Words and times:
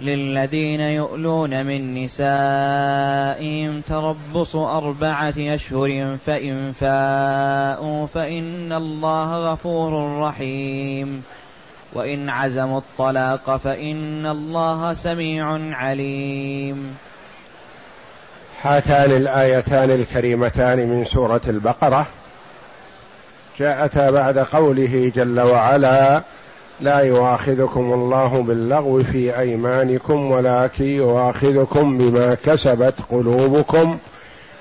للذين 0.00 0.80
يؤلون 0.80 1.66
من 1.66 2.04
نسائهم 2.04 3.80
تربص 3.80 4.56
أربعة 4.56 5.34
أشهر 5.38 6.16
فإن 6.26 6.72
فاءوا 6.72 8.06
فإن 8.06 8.72
الله 8.72 9.52
غفور 9.52 10.20
رحيم. 10.20 11.22
وإن 11.92 12.30
عزموا 12.30 12.78
الطلاق 12.78 13.56
فإن 13.56 14.26
الله 14.26 14.94
سميع 14.94 15.74
عليم. 15.76 16.96
هاتان 18.62 19.10
الآيتان 19.10 19.90
الكريمتان 19.90 20.78
من 20.78 21.04
سورة 21.04 21.40
البقرة. 21.48 22.06
جاءتا 23.58 24.10
بعد 24.10 24.38
قوله 24.38 25.12
جل 25.16 25.40
وعلا 25.40 26.22
لا 26.84 26.98
يؤاخذكم 26.98 27.92
الله 27.92 28.42
باللغو 28.42 29.02
في 29.02 29.38
أيمانكم 29.38 30.30
ولكن 30.30 30.84
يؤاخذكم 30.84 31.98
بما 31.98 32.34
كسبت 32.34 32.94
قلوبكم. 33.10 33.98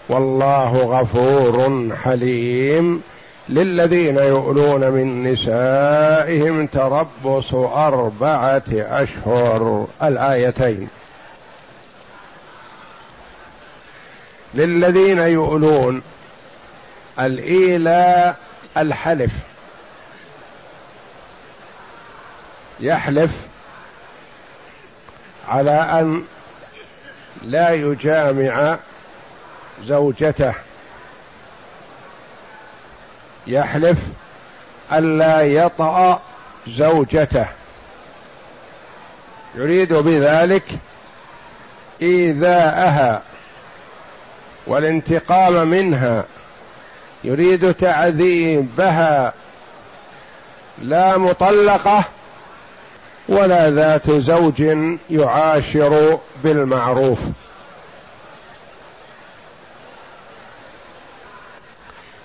والله 0.09 0.73
غفور 0.73 1.89
حليم. 1.95 3.01
للذين 3.49 4.17
يؤلون 4.17 4.89
من 4.89 5.31
نسائهم 5.31 6.67
تربص 6.67 7.53
أربعة 7.53 8.63
أشهر. 8.71 9.87
الآيتين. 10.03 10.87
للذين 14.53 15.19
يؤلون 15.19 16.01
الإيلاء 17.19 18.37
الحلف. 18.77 19.52
يحلف 22.79 23.31
على 25.47 25.71
أن 25.71 26.23
لا 27.43 27.69
يجامع 27.71 28.79
زوجته. 29.83 30.53
يحلف 33.47 33.97
الا 34.91 35.41
يطأ 35.41 36.21
زوجته. 36.67 37.45
يريد 39.55 39.93
بذلك 39.93 40.65
إيذاءها 42.01 43.21
والانتقام 44.67 45.67
منها. 45.67 46.25
يريد 47.23 47.73
تعذيبها. 47.73 49.33
لا 50.81 51.17
مطلقة 51.17 52.03
ولا 53.29 53.69
ذات 53.69 54.11
زوج 54.11 54.63
يعاشر 55.09 56.19
بالمعروف. 56.43 57.19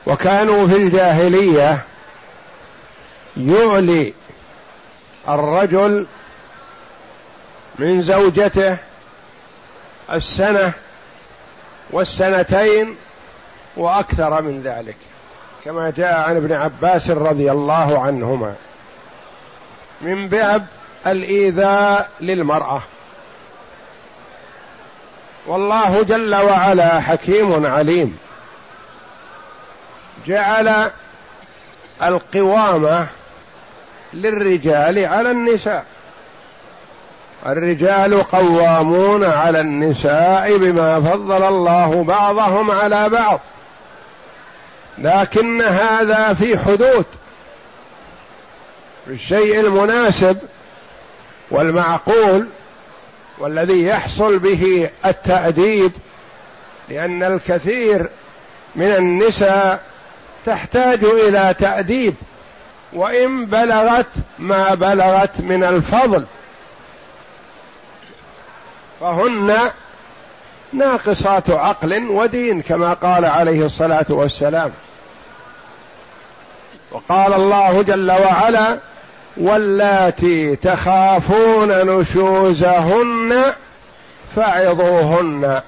وكانوا 0.06 0.66
في 0.66 0.76
الجاهلية 0.76 1.84
يعلي 3.36 4.14
الرجل 5.28 6.06
من 7.78 8.02
زوجته 8.02 8.78
السنة 10.12 10.72
والسنتين 11.90 12.96
وأكثر 13.76 14.42
من 14.42 14.62
ذلك 14.62 14.96
كما 15.64 15.90
جاء 15.90 16.20
عن 16.20 16.36
ابن 16.36 16.52
عباس 16.52 17.10
رضي 17.10 17.50
الله 17.50 18.02
عنهما. 18.02 18.54
من 20.00 20.28
باب 20.28 20.66
الإيذاء 21.06 22.10
للمرأة. 22.20 22.82
والله 25.46 26.02
جل 26.02 26.34
وعلا 26.34 27.00
حكيم 27.00 27.66
عليم. 27.66 28.18
جعل 30.26 30.90
القوامه 32.02 33.08
للرجال 34.14 35.04
على 35.04 35.30
النساء. 35.30 35.84
الرجال 37.46 38.22
قوامون 38.22 39.24
على 39.24 39.60
النساء 39.60 40.56
بما 40.56 41.00
فضل 41.00 41.44
الله 41.44 42.04
بعضهم 42.04 42.70
على 42.70 43.08
بعض. 43.08 43.40
لكن 44.98 45.62
هذا 45.62 46.34
في 46.34 46.58
حدود. 46.58 47.06
الشيء 49.06 49.60
المناسب 49.60 50.38
والمعقول 51.50 52.48
والذي 53.38 53.84
يحصل 53.84 54.38
به 54.38 54.90
التأديب 55.06 55.92
لأن 56.88 57.22
الكثير 57.22 58.10
من 58.76 58.86
النساء 58.86 59.80
تحتاج 60.46 61.04
إلى 61.04 61.54
تأديب 61.58 62.14
وإن 62.92 63.46
بلغت 63.46 64.06
ما 64.38 64.74
بلغت 64.74 65.40
من 65.40 65.64
الفضل. 65.64 66.24
فهن 69.00 69.70
ناقصات 70.72 71.50
عقل 71.50 72.08
ودين 72.08 72.62
كما 72.62 72.92
قال 72.92 73.24
عليه 73.24 73.66
الصلاة 73.66 74.06
والسلام. 74.08 74.72
وقال 76.90 77.34
الله 77.34 77.82
جل 77.82 78.10
وعلا 78.10 78.78
واللاتي 79.40 80.56
تخافون 80.56 81.68
نشوزهن 81.68 83.54
فعظوهن 84.36 85.60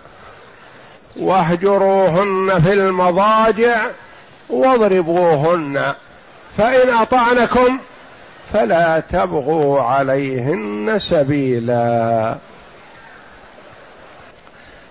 واهجروهن 1.17 2.61
في 2.63 2.73
المضاجع 2.73 3.77
واضربوهن 4.51 5.95
فإن 6.57 6.95
أطعنكم 6.95 7.79
فلا 8.53 9.01
تبغوا 9.01 9.83
عليهن 9.83 10.99
سبيلا. 10.99 12.37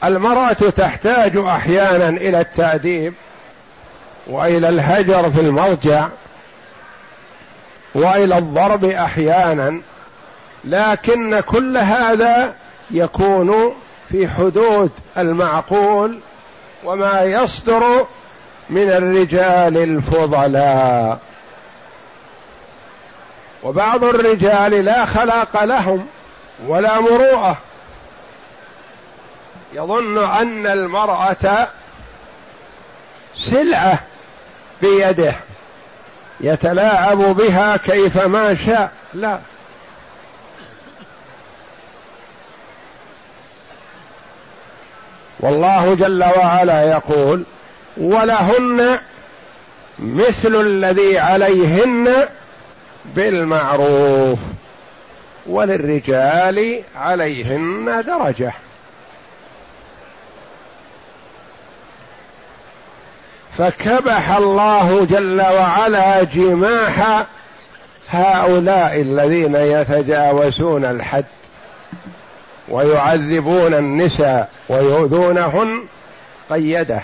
المرأة 0.04 0.54
تحتاج 0.54 1.38
أحيانا 1.38 2.10
إلى 2.10 2.42
التأديب 2.42 3.14
وإلى 4.28 4.70
الهجر 4.70 5.32
في 5.32 5.42
المضجع 5.42 6.08
وإلى 7.96 8.38
الضرب 8.38 8.86
أحيانا 8.86 9.82
لكن 10.64 11.40
كل 11.40 11.78
هذا 11.78 12.56
يكون 12.92 13.76
في 14.10 14.28
حدود 14.28 14.92
المعقول 15.18 16.20
وما 16.84 17.22
يصدر 17.22 18.06
من 18.70 18.90
الرجال 18.92 19.78
الفضلاء. 19.78 21.20
وبعض 23.64 24.04
الرجال 24.04 24.72
لا 24.86 25.06
خلاق 25.06 25.64
لهم 25.64 26.08
ولا 26.68 27.00
مروءة. 27.00 27.58
يظن 29.74 30.18
أن 30.18 30.68
المرأة 30.68 31.68
سلعة 33.36 34.00
بيده. 34.82 35.36
يتلاعب 36.42 37.18
بها 37.18 37.78
كيفما 37.78 38.56
شاء. 38.56 38.92
لا. 39.14 39.40
والله 45.40 45.96
جل 45.96 46.24
وعلا 46.24 46.84
يقول 46.84 47.44
ولهن 47.98 49.00
مثل 50.00 50.56
الذي 50.56 51.20
عليهن 51.20 52.28
بالمعروف 53.06 54.40
وللرجال 55.46 56.82
عليهن 56.96 58.04
درجة. 58.08 58.54
فكبح 63.60 64.32
الله 64.32 65.06
جل 65.06 65.42
وعلا 65.42 66.24
جماح 66.24 67.26
هؤلاء 68.10 69.02
الذين 69.02 69.56
يتجاوزون 69.56 70.86
الحد 70.86 71.26
ويعذبون 72.70 73.74
النساء 73.74 74.50
ويؤذونهن 74.70 75.86
قيده. 76.50 77.02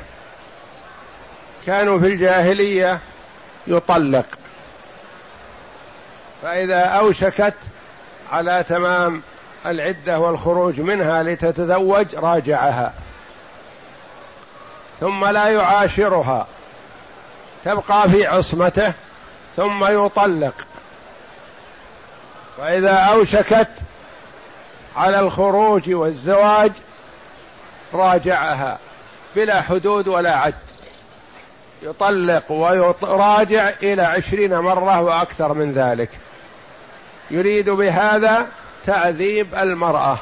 كانوا 1.66 2.00
في 2.00 2.08
الجاهلية 2.08 3.00
يطلق. 3.68 4.26
فإذا 6.42 6.80
أوشكت 6.80 7.54
على 8.32 8.66
تمام 8.70 9.22
العدة 9.66 10.20
والخروج 10.20 10.82
منها 10.82 11.24
لتتزوج 11.24 12.16
راجعها. 12.16 12.94
ثم 15.00 15.26
لا 15.26 15.50
يعاشرها. 15.50 16.48
تبقى 17.66 18.10
في 18.10 18.26
عصمته 18.26 18.94
ثم 19.56 20.06
يطلق. 20.06 20.54
فإذا 22.58 22.94
أوشكت 22.94 23.70
على 24.96 25.20
الخروج 25.20 25.94
والزواج 25.94 26.72
راجعها 27.94 28.80
بلا 29.36 29.62
حدود 29.62 30.08
ولا 30.08 30.36
عد 30.36 30.56
يطلق 31.82 32.52
ويراجع 32.52 33.70
إلى 33.84 34.02
عشرين 34.02 34.60
مرة 34.60 35.02
وأكثر 35.02 35.54
من 35.54 35.72
ذلك. 35.72 36.10
يريد 37.32 37.70
بهذا 37.70 38.48
تعذيب 38.86 39.56
المرأة. 39.56 40.18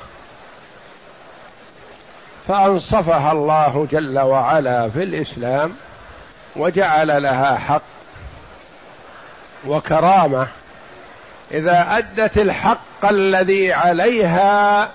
فأنصفها 2.48 3.31
الله 3.31 3.88
جل 3.92 4.19
وعلا 4.19 4.90
في 4.90 5.04
الإسلام 5.04 5.75
وجعل 6.56 7.24
لها 7.24 7.57
حق 7.57 7.81
وكرامة. 9.68 10.48
إذا 11.51 11.98
أدت 11.98 12.38
الحق 12.38 13.06
الذي 13.10 13.74
عليها 13.74 14.90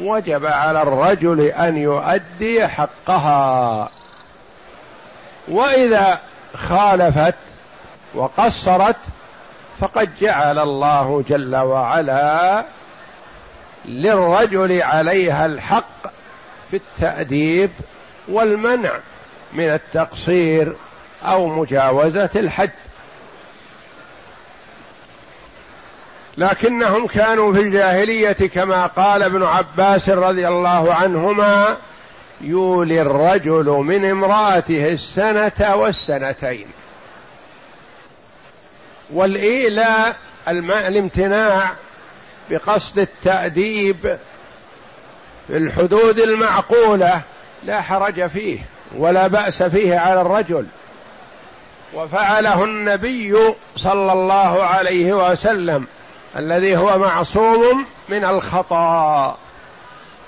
وجب 0.00 0.46
على 0.46 0.82
الرجل 0.82 1.40
أن 1.40 1.76
يؤدي 1.76 2.68
حقها. 2.68 3.90
وإذا 5.48 6.20
خالفت 6.54 7.34
وقصرت 8.14 8.96
فقد 9.80 10.10
جعل 10.20 10.58
الله 10.58 11.24
جل 11.28 11.56
وعلا 11.56 12.64
للرجل 13.84 14.82
عليها 14.82 15.46
الحق 15.46 16.21
في 16.72 16.78
التأديب 16.78 17.70
والمنع 18.28 18.92
من 19.52 19.64
التقصير 19.64 20.76
أو 21.22 21.46
مجاوزة 21.46 22.30
الحد. 22.36 22.70
لكنهم 26.38 27.06
كانوا 27.06 27.52
في 27.52 27.60
الجاهلية 27.60 28.32
كما 28.32 28.86
قال 28.86 29.22
ابن 29.22 29.42
عباس 29.42 30.08
رضي 30.08 30.48
الله 30.48 30.94
عنهما 30.94 31.76
يولي 32.40 33.02
الرجل 33.02 33.66
من 33.66 34.04
امرأته 34.04 34.92
السنة 34.92 35.76
والسنتين. 35.76 36.66
والإيلاء 39.12 40.16
الامتناع 40.48 41.72
بقصد 42.50 42.98
التأديب 42.98 44.18
في 45.48 45.56
الحدود 45.56 46.18
المعقولة 46.18 47.20
لا 47.64 47.80
حرج 47.80 48.26
فيه 48.26 48.58
ولا 48.96 49.26
بأس 49.26 49.62
فيه 49.62 49.98
على 49.98 50.20
الرجل. 50.20 50.66
وفعله 51.94 52.64
النبي 52.64 53.34
صلى 53.76 54.12
الله 54.12 54.62
عليه 54.64 55.12
وسلم 55.12 55.86
الذي 56.36 56.76
هو 56.76 56.98
معصوم 56.98 57.86
من 58.08 58.24
الخطأ 58.24 59.36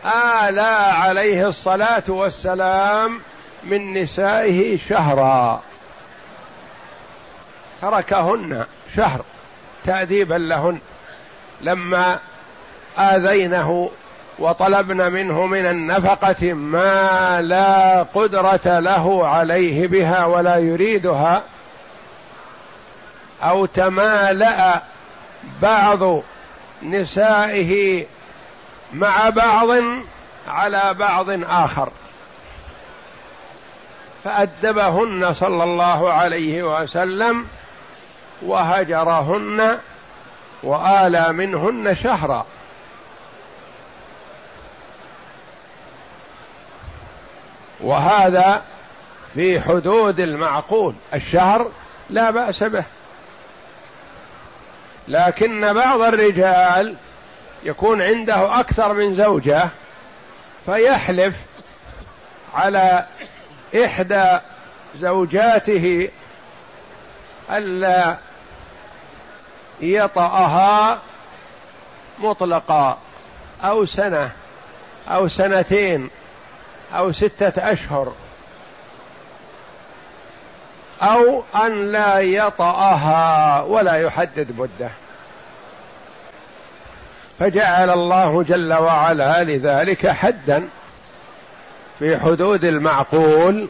آلى 0.04 0.92
عليه 0.92 1.46
الصلاة 1.46 2.02
والسلام 2.08 3.20
من 3.64 4.02
نسائه 4.02 4.78
شهرا. 4.88 5.62
تركهن 7.82 8.64
شهر 8.96 9.24
تأديبا 9.84 10.34
لهن. 10.34 10.78
لما 11.60 12.18
آذينه 12.98 13.90
وطلبن 14.38 15.12
منه 15.12 15.46
من 15.46 15.66
النفقة 15.66 16.52
ما 16.52 17.40
لا 17.40 18.02
قدرة 18.02 18.78
له 18.78 19.28
عليه 19.28 19.86
بها 19.86 20.24
ولا 20.24 20.56
يريدها 20.56 21.42
أو 23.42 23.66
تمالأ 23.66 24.82
بعض 25.62 26.22
نسائه 26.82 28.04
مع 28.92 29.28
بعض 29.28 29.68
على 30.48 30.94
بعض 30.94 31.26
آخر. 31.44 31.88
فأدبهن 34.24 35.32
صلى 35.32 35.64
الله 35.64 36.12
عليه 36.12 36.62
وسلم 36.62 37.46
وهجرهن 38.42 39.78
وآلى 40.62 41.32
منهن 41.32 41.96
شهرا. 41.96 42.46
وهذا 47.84 48.62
في 49.34 49.60
حدود 49.60 50.20
المعقول. 50.20 50.94
الشهر 51.14 51.70
لا 52.10 52.30
بأس 52.30 52.62
به. 52.62 52.84
لكن 55.08 55.72
بعض 55.72 56.00
الرجال 56.00 56.96
يكون 57.64 58.02
عنده 58.02 58.60
أكثر 58.60 58.92
من 58.92 59.14
زوجة 59.14 59.68
فيحلف 60.66 61.36
على 62.54 63.06
إحدى 63.84 64.38
زوجاته 64.96 66.08
ألا 67.50 68.16
يطأها 69.80 71.02
مطلقا 72.18 72.98
أو 73.64 73.86
سنة 73.86 74.30
أو 75.08 75.28
سنتين 75.28 76.10
أو 76.98 77.12
ستة 77.12 77.72
أشهر. 77.72 78.12
أو 81.02 81.42
أن 81.54 81.92
لا 81.92 82.18
يطأها 82.18 83.62
ولا 83.62 83.94
يحدد 83.94 84.58
مدة. 84.58 84.90
فجعل 87.38 87.90
الله 87.90 88.42
جل 88.42 88.72
وعلا 88.72 89.44
لذلك 89.44 90.06
حدا 90.06 90.68
في 91.98 92.18
حدود 92.18 92.64
المعقول. 92.64 93.68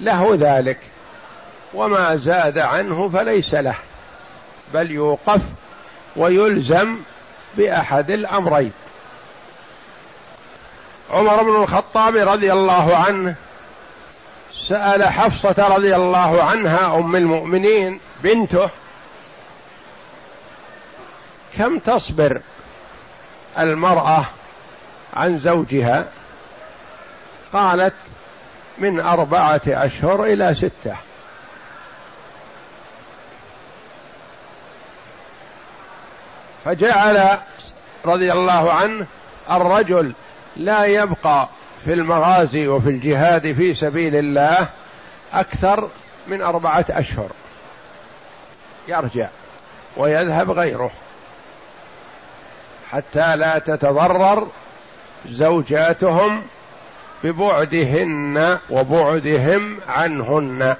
له 0.00 0.28
ذلك. 0.34 0.78
وما 1.74 2.16
زاد 2.16 2.58
عنه 2.58 3.08
فليس 3.08 3.54
له. 3.54 3.74
بل 4.74 4.90
يوقف 4.90 5.40
ويلزم 6.16 6.96
بأحد 7.56 8.10
الأمرين. 8.10 8.72
عمر 11.10 11.42
بن 11.42 11.62
الخطاب 11.62 12.16
رضي 12.16 12.52
الله 12.52 12.96
عنه 12.96 13.34
سأل 14.52 15.02
حفصة 15.04 15.68
رضي 15.68 15.96
الله 15.96 16.42
عنها 16.44 16.98
أم 16.98 17.16
المؤمنين 17.16 18.00
بنته 18.22 18.70
كم 21.58 21.78
تصبر 21.78 22.40
المرأة 23.58 24.24
عن 25.14 25.38
زوجها؟ 25.38 26.06
قالت 27.52 27.94
من 28.78 29.00
أربعة 29.00 29.60
أشهر 29.66 30.24
إلى 30.24 30.54
ستة. 30.54 30.96
فجعل 36.64 37.38
رضي 38.04 38.32
الله 38.32 38.72
عنه 38.72 39.06
الرجل 39.50 40.14
لا 40.58 40.84
يبقى 40.84 41.48
في 41.84 41.92
المغازي 41.92 42.68
وفي 42.68 42.88
الجهاد 42.88 43.52
في 43.52 43.74
سبيل 43.74 44.16
الله 44.16 44.68
أكثر 45.32 45.88
من 46.26 46.42
أربعة 46.42 46.84
أشهر. 46.90 47.28
يرجع 48.88 49.28
ويذهب 49.96 50.50
غيره. 50.50 50.90
حتى 52.90 53.36
لا 53.36 53.58
تتضرر 53.58 54.48
زوجاتهم 55.28 56.42
ببعدهن 57.24 58.58
وبعدهم 58.70 59.78
عنهن. 59.88 60.76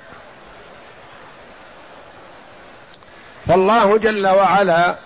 فالله 3.47 3.99
جل 3.99 4.26
وعلا 4.26 4.97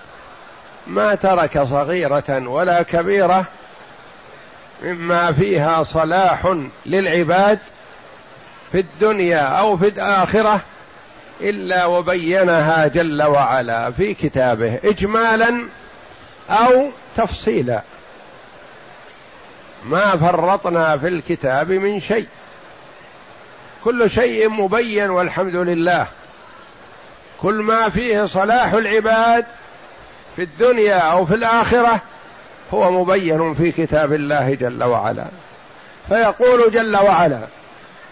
ما 0.86 1.14
ترك 1.14 1.62
صغيرة 1.62 2.48
ولا 2.48 2.82
كبيرة 2.82 3.46
مما 4.82 5.32
فيها 5.32 5.82
صلاح 5.82 6.56
للعباد 6.86 7.58
في 8.72 8.78
الدنيا 8.80 9.40
أو 9.40 9.76
في 9.76 9.88
الآخرة 9.88 10.60
إلا 11.40 11.86
وبينها 11.86 12.86
جل 12.86 13.22
وعلا 13.22 13.90
في 13.90 14.14
كتابه 14.14 14.78
اجمالا 14.84 15.66
أو 16.50 16.90
تفصيلا. 17.16 17.82
ما 19.84 20.16
فرطنا 20.16 20.96
في 20.96 21.08
الكتاب 21.08 21.72
من 21.72 22.00
شيء. 22.00 22.28
كل 23.84 24.10
شيء 24.10 24.48
مبين 24.48 25.10
والحمد 25.10 25.56
لله. 25.56 26.06
كل 27.40 27.54
ما 27.54 27.88
فيه 27.88 28.24
صلاح 28.24 28.72
العباد 28.72 29.46
في 30.36 30.42
الدنيا 30.42 30.98
أو 30.98 31.24
في 31.24 31.34
الآخرة 31.34 32.02
هو 32.74 32.90
مبين 32.90 33.54
في 33.54 33.72
كتاب 33.72 34.12
الله 34.12 34.54
جل 34.54 34.84
وعلا. 34.84 35.26
فيقول 36.08 36.72
جل 36.72 36.96
وعلا 36.96 37.40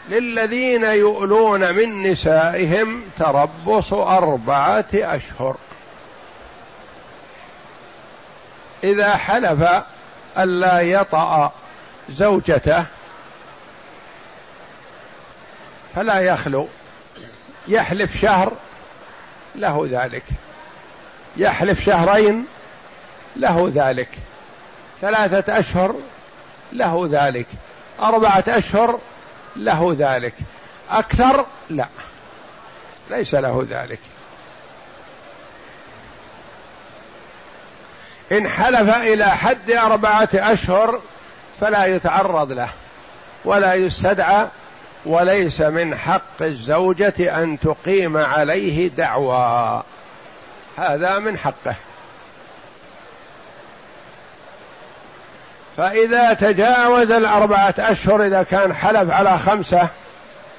للذين 0.09 0.85
يؤلون 0.85 1.75
من 1.75 2.11
نسائهم 2.11 3.03
تربص 3.19 3.93
أربعة 3.93 4.87
أشهر. 4.95 5.57
إذا 8.85 9.17
حلف 9.17 9.83
الا 10.39 10.81
يطأ 10.81 11.53
زوجته 12.11 12.85
فلا 15.95 16.21
يخلو. 16.21 16.69
يحلف 17.69 18.21
شهر 18.21 18.53
له 19.55 19.89
ذلك. 19.91 20.25
يحلف 21.37 21.85
شهرين 21.85 22.47
له 23.37 23.73
ذلك. 23.75 24.09
ثلاثة 25.01 25.59
أشهر 25.59 25.95
له 26.73 27.09
ذلك. 27.11 27.47
أربعة 28.01 28.45
أشهر 28.49 28.99
له 29.57 29.97
ذلك. 29.99 30.35
أكثر 30.91 31.47
لا. 31.71 31.89
ليس 33.11 33.35
له 33.35 33.67
ذلك. 33.71 33.99
إن 38.33 38.49
حلف 38.49 38.97
إلى 38.97 39.25
حد 39.25 39.71
أربعة 39.71 40.29
أشهر 40.35 41.01
فلا 41.61 41.85
يتعرض 41.85 42.53
له 42.53 42.69
ولا 43.45 43.75
يستدعى 43.75 44.47
وليس 45.05 45.61
من 45.61 45.97
حق 45.97 46.43
الزوجة 46.43 47.43
أن 47.43 47.59
تقيم 47.61 48.17
عليه 48.17 48.89
دعوى. 48.89 49.83
هذا 50.77 51.19
من 51.19 51.39
حقه. 51.39 51.75
فإذا 55.81 56.33
تجاوز 56.33 57.11
الأربعة 57.11 57.75
أشهر 57.79 58.27
إذا 58.27 58.43
كان 58.43 58.75
حلف 58.75 59.11
على 59.11 59.39
خمسة 59.39 59.89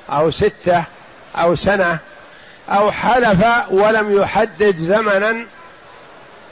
أو 0.10 0.32
ستة 0.32 0.84
أو 1.36 1.56
سنة 1.56 2.00
أو 2.70 2.92
حلف 2.92 3.46
ولم 3.70 4.22
يحدد 4.22 4.76
زمنا 4.76 5.46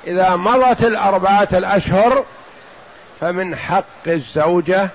إذا 0.08 0.36
مضت 0.36 0.84
الأربعة 0.84 1.48
الأشهر 1.54 2.26
فمن 3.22 3.56
حق 3.56 4.08
الزوجة 4.08 4.90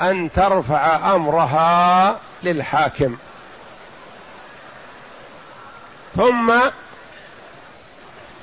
أن 0.00 0.32
ترفع 0.32 1.14
أمرها 1.14 2.18
للحاكم. 2.42 3.16
ثم 6.16 6.52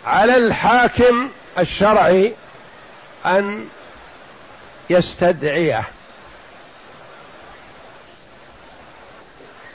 على 0.05 0.37
الحاكم 0.37 1.29
الشرعي 1.59 2.33
أن 3.25 3.65
يستدعيه. 4.89 5.83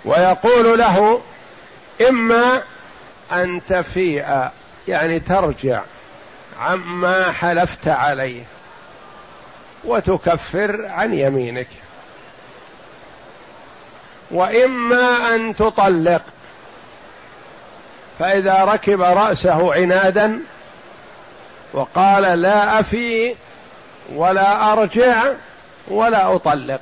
ويقول 0.05 0.79
له 0.79 1.21
إما 2.09 2.63
أن 3.33 3.61
تفيء 3.69 4.49
يعني 4.89 5.21
ترجع 5.21 5.83
عما 6.61 7.33
حلفت 7.33 7.89
عليه 7.89 8.43
وتكفر 9.85 10.87
عن 10.87 11.15
يمينك. 11.15 11.69
وإما 14.31 15.35
أن 15.35 15.57
تطلق 15.57 16.23
فإذا 18.19 18.65
ركب 18.65 19.01
رأسه 19.01 19.75
عنادا 19.75 20.41
وقال 21.73 22.23
لا 22.23 22.81
افي 22.81 23.35
ولا 24.13 24.73
أرجع 24.73 25.33
ولا 25.89 26.35
أطلق. 26.35 26.81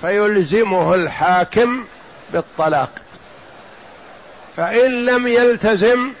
فيلزمه 0.00 0.94
الحاكم 0.94 1.84
بالطلاق. 2.32 2.90
فإن 4.56 4.90
لم 5.06 5.26
يلتزم 5.26 6.12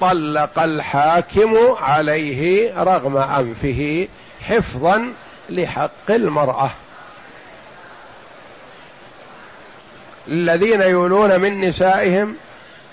طلق 0.00 0.58
الحاكم 0.58 1.56
عليه 1.80 2.74
رغم 2.82 3.16
أنفه 3.16 4.08
حفظا 4.48 5.12
لحق 5.50 6.10
المرأة. 6.10 6.70
الذين 10.28 10.80
يولون 10.80 11.40
من 11.40 11.60
نسائهم 11.60 12.36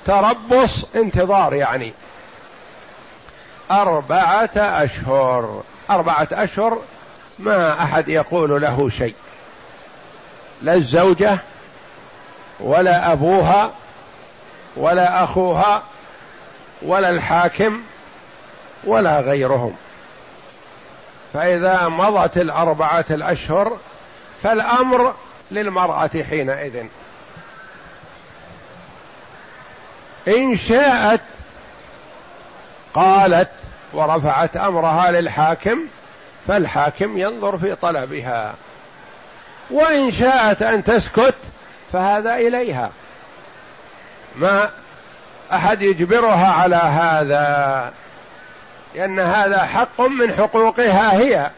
تربص 0.05 0.85
انتظار 0.95 1.53
يعني. 1.53 1.93
أربعة 3.71 4.49
أشهر. 4.55 5.63
أربعة 5.91 6.27
أشهر 6.31 6.81
ما 7.39 7.83
أحد 7.83 8.07
يقول 8.07 8.61
له 8.61 8.89
شيء. 8.89 9.15
لا 10.61 10.73
الزوجة 10.73 11.39
ولا 12.59 13.11
أبوها 13.11 13.71
ولا 14.75 15.23
أخوها 15.23 15.83
ولا 16.81 17.09
الحاكم 17.09 17.81
ولا 18.83 19.19
غيرهم. 19.19 19.73
فإذا 21.33 21.87
مضت 21.87 22.37
الأربعة 22.37 23.05
الأشهر 23.09 23.77
فالأمر 24.43 25.13
للمرأة 25.51 26.23
حينئذ. 26.29 26.85
إن 30.27 30.57
شاءت 30.57 31.21
قالت 32.93 33.49
ورفعت 33.93 34.57
أمرها 34.57 35.11
للحاكم 35.11 35.79
فالحاكم 36.47 37.17
ينظر 37.17 37.57
في 37.57 37.75
طلبها. 37.75 38.55
وإن 39.69 40.11
شاءت 40.11 40.61
أن 40.61 40.83
تسكت 40.83 41.35
فهذا 41.93 42.35
إليها. 42.35 42.91
ما 44.35 44.69
أحد 45.53 45.81
يجبرها 45.81 46.47
على 46.47 46.75
هذا 46.75 47.93
لأن 48.95 49.19
هذا 49.19 49.65
حق 49.65 50.01
من 50.01 50.33
حقوقها 50.33 51.17
هي. 51.17 51.51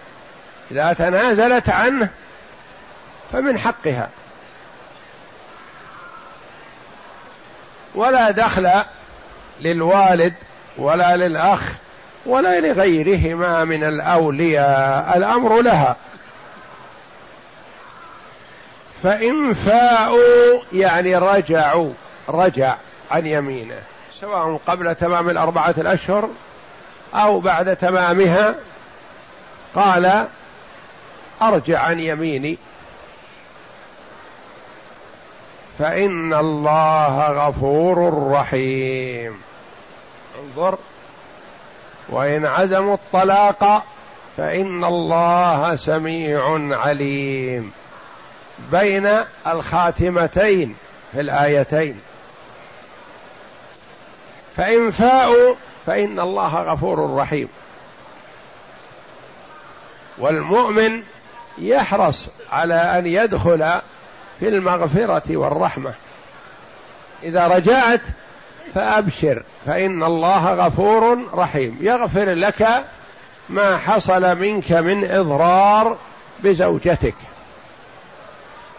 إذا 0.71 0.93
تنازلت 0.93 1.69
عنه 1.69 2.09
فمن 3.31 3.57
حقها. 3.57 4.09
ولا 7.95 8.31
دخل 8.31 8.71
للوالد 9.61 10.33
ولا 10.77 11.15
للأخ 11.15 11.61
ولا 12.25 12.59
لغيرهما 12.59 13.65
من 13.65 13.83
الأولياء. 13.83 15.17
الأمر 15.17 15.61
لها. 15.61 15.95
فإن 19.03 19.53
فاءوا 19.53 20.61
يعني 20.73 21.15
رجعوا 21.15 21.93
رجع 22.29 22.75
عن 23.11 23.27
يمينه 23.27 23.79
سواء 24.13 24.59
قبل 24.67 24.95
تمام 24.95 25.29
الأربعة 25.29 25.75
الأشهر 25.77 26.29
أو 27.13 27.39
بعد 27.39 27.75
تمامها. 27.75 28.55
قال 29.75 30.27
أرجع 31.41 31.79
عن 31.79 31.99
يميني. 31.99 32.57
فإن 35.79 36.33
الله 36.33 37.47
غفور 37.47 38.27
رحيم. 38.31 39.41
انظر 40.41 40.77
وإن 42.10 42.45
عزموا 42.45 42.93
الطلاق 42.93 43.83
فإن 44.38 44.83
الله 44.83 45.75
سميع 45.75 46.75
عليم. 46.77 47.71
بين 48.71 49.10
الخاتمتين 49.48 50.75
في 51.12 51.21
الآيتين. 51.21 52.01
فإن 54.57 54.91
فاءوا 54.91 55.55
فإن 55.86 56.19
الله 56.19 56.55
غفور 56.55 57.15
رحيم. 57.15 57.48
والمؤمن 60.17 61.03
يحرص 61.57 62.29
على 62.51 62.75
أن 62.75 63.05
يدخل 63.05 63.81
في 64.39 64.48
المغفرة 64.48 65.38
والرحمة. 65.38 65.93
إذا 67.24 67.48
رجعت 67.48 68.01
فأبشر 68.75 69.43
فإن 69.65 70.03
الله 70.03 70.53
غفور 70.53 71.27
رحيم. 71.33 71.77
يغفر 71.81 72.33
لك 72.33 72.85
ما 73.49 73.77
حصل 73.77 74.37
منك 74.37 74.71
من 74.71 75.11
إضرار 75.11 75.97
بزوجتك. 76.39 77.15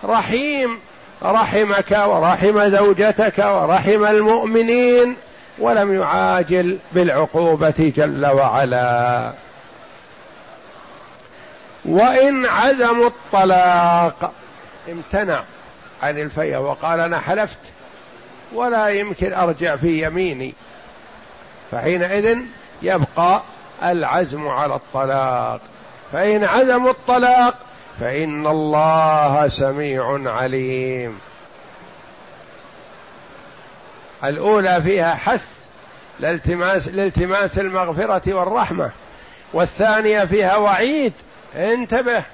رحيم 0.04 0.78
رحمك 1.22 1.90
ورحم 1.90 2.70
زوجتك 2.70 3.38
ورحم 3.38 4.04
المؤمنين 4.04 5.16
ولم 5.58 6.00
يعاجل 6.00 6.78
بالعقوبة 6.92 7.92
جل 7.96 8.26
وعلا. 8.26 9.32
وإن 11.84 12.46
عزموا 12.46 13.06
الطلاق 13.06 14.32
امتنع 14.88 15.42
عن 16.02 16.18
الفيء 16.18 16.56
وقال 16.56 17.00
أنا 17.00 17.18
حلفت. 17.18 17.58
ولا 18.54 18.88
يمكن 18.88 19.32
أرجع 19.32 19.76
في 19.76 20.06
يميني. 20.06 20.54
فحينئذ 21.70 22.38
يبقى 22.82 23.42
العزم 23.82 24.48
على 24.48 24.74
الطلاق. 24.74 25.60
فإن 26.12 26.44
عزموا 26.44 26.90
الطلاق 26.90 27.54
فإن 28.00 28.46
الله 28.46 29.48
سميع 29.48 30.30
عليم. 30.30 31.20
الأولى 34.24 34.82
فيها 34.82 35.14
حث 35.14 35.44
لالتماس 36.20 36.88
لالتماس 36.88 37.58
المغفرة 37.58 38.34
والرحمة. 38.34 38.90
والثانية 39.52 40.24
فيها 40.24 40.56
وعيد. 40.56 41.12
انتبه. 41.56 42.24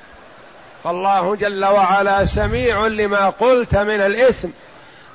فالله 0.84 1.36
جل 1.36 1.64
وعلا 1.64 2.24
سميع 2.24 2.86
لما 2.86 3.28
قلت 3.28 3.76
من 3.76 4.00
الإثم. 4.00 4.48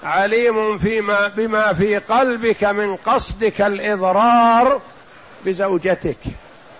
عليم 0.03 0.77
فيما 0.77 1.27
بما 1.27 1.73
في 1.73 1.97
قلبك 1.97 2.63
من 2.63 2.95
قصدك 2.95 3.61
الإضرار 3.61 4.81
بزوجتك 5.45 6.17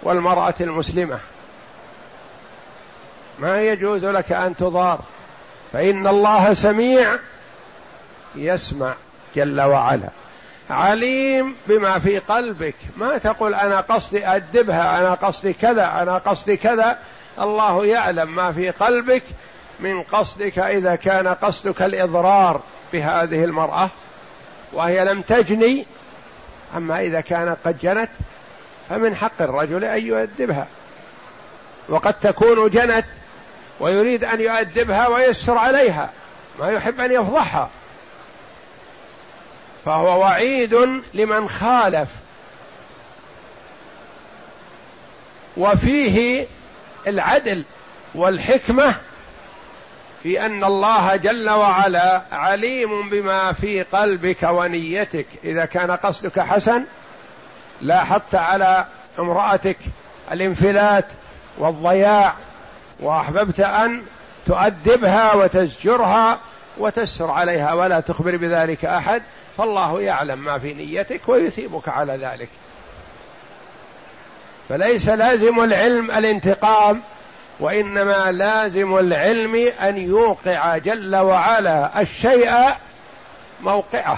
والمرأة 0.03 0.53
المسلمة. 0.61 1.19
ما 3.39 3.61
يجوز 3.61 4.05
لك 4.05 4.31
أن 4.31 4.55
تضار. 4.55 4.99
فإن 5.73 6.07
الله 6.07 6.53
سميع 6.53 7.15
يسمع 8.35 8.95
جل 9.35 9.61
وعلا. 9.61 10.09
عليم 10.69 11.55
بما 11.67 11.99
في 11.99 12.19
قلبك. 12.19 12.75
ما 12.97 13.17
تقول 13.17 13.55
أنا 13.55 13.81
قصدي 13.81 14.27
ادبها 14.27 14.99
أنا 14.99 15.13
قصدي 15.13 15.53
كذا 15.53 15.85
أنا 15.85 16.17
قصدي 16.17 16.57
كذا. 16.57 16.97
الله 17.39 17.85
يعلم 17.85 18.35
ما 18.35 18.51
في 18.51 18.69
قلبك 18.69 19.23
من 19.79 20.03
قصدك 20.03 20.59
إذا 20.59 20.95
كان 20.95 21.27
قصدك 21.27 21.81
الإضرار. 21.81 22.61
بهذه 22.93 23.43
المرأة 23.43 23.89
وهي 24.73 25.05
لم 25.05 25.21
تجني 25.21 25.85
أما 26.75 27.01
إذا 27.01 27.21
كانت 27.21 27.57
قد 27.65 27.79
جنت 27.79 28.09
فمن 28.89 29.15
حق 29.15 29.41
الرجل 29.41 29.83
أن 29.83 30.05
يؤدبها. 30.05 30.67
وقد 31.89 32.13
تكون 32.13 32.69
جنت 32.69 33.05
ويريد 33.79 34.23
أن 34.23 34.41
يؤدبها 34.41 35.07
ويسر 35.07 35.57
عليها 35.57 36.09
ما 36.59 36.71
يحب 36.71 36.99
أن 36.99 37.11
يفضحها. 37.11 37.69
فهو 39.85 40.19
وعيد 40.19 41.01
لمن 41.13 41.49
خالف. 41.49 42.09
وفيه 45.57 46.47
العدل 47.07 47.65
والحكمة 48.15 48.95
في 50.23 50.45
أن 50.45 50.63
الله 50.63 51.15
جل 51.15 51.49
وعلا 51.49 52.21
عليم 52.31 53.09
بما 53.09 53.53
في 53.53 53.83
قلبك 53.83 54.43
ونيتك. 54.43 55.25
إذا 55.43 55.65
كان 55.65 55.91
قصدك 55.91 56.39
حسن 56.39 56.83
لاحظت 57.81 58.35
على 58.35 58.85
امرأتك 59.19 59.77
الانفلات 60.31 61.05
والضياع 61.57 62.33
وأحببت 62.99 63.59
أن 63.59 64.01
تؤدبها 64.45 65.33
وتزجرها 65.33 66.39
وتسر 66.77 67.31
عليها 67.31 67.73
ولا 67.73 67.99
تخبر 67.99 68.37
بذلك 68.37 68.85
أحد. 68.85 69.23
فالله 69.57 70.01
يعلم 70.01 70.39
ما 70.39 70.59
في 70.59 70.73
نيتك 70.73 71.29
ويثيبك 71.29 71.89
على 71.89 72.17
ذلك. 72.17 72.49
فليس 74.69 75.09
لازم 75.09 75.63
العلم 75.63 76.11
الانتقام 76.11 77.01
وإنما 77.59 78.31
لازم 78.31 78.97
العلم 78.97 79.55
أن 79.81 79.97
يوقع 79.97 80.77
جل 80.77 81.15
وعلا 81.15 82.01
الشيء 82.01 82.51
موقعه. 83.61 84.17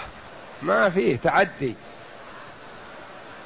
ما 0.61 0.89
فيه 0.89 1.17
تعدي. 1.17 1.75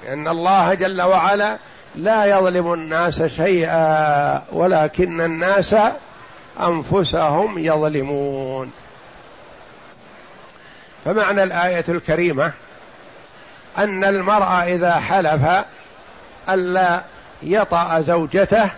لأن 0.06 0.28
الله 0.28 0.74
جل 0.74 1.02
وعلا 1.02 1.58
لا 1.96 2.26
يظلم 2.26 2.74
الناس 2.74 3.24
شيئا 3.24 4.44
ولكن 4.52 5.22
الناس 5.22 5.76
أنفسهم 6.60 7.58
يظلمون. 7.58 8.72
فمعنى 11.06 11.44
الآية 11.44 11.86
الكريمة 11.90 12.52
أن 13.78 14.04
المرء 14.04 14.64
إذا 14.64 14.94
حلف 15.00 15.66
ألا 16.50 17.02
يطأ 17.44 18.02
زوجته 18.02 18.70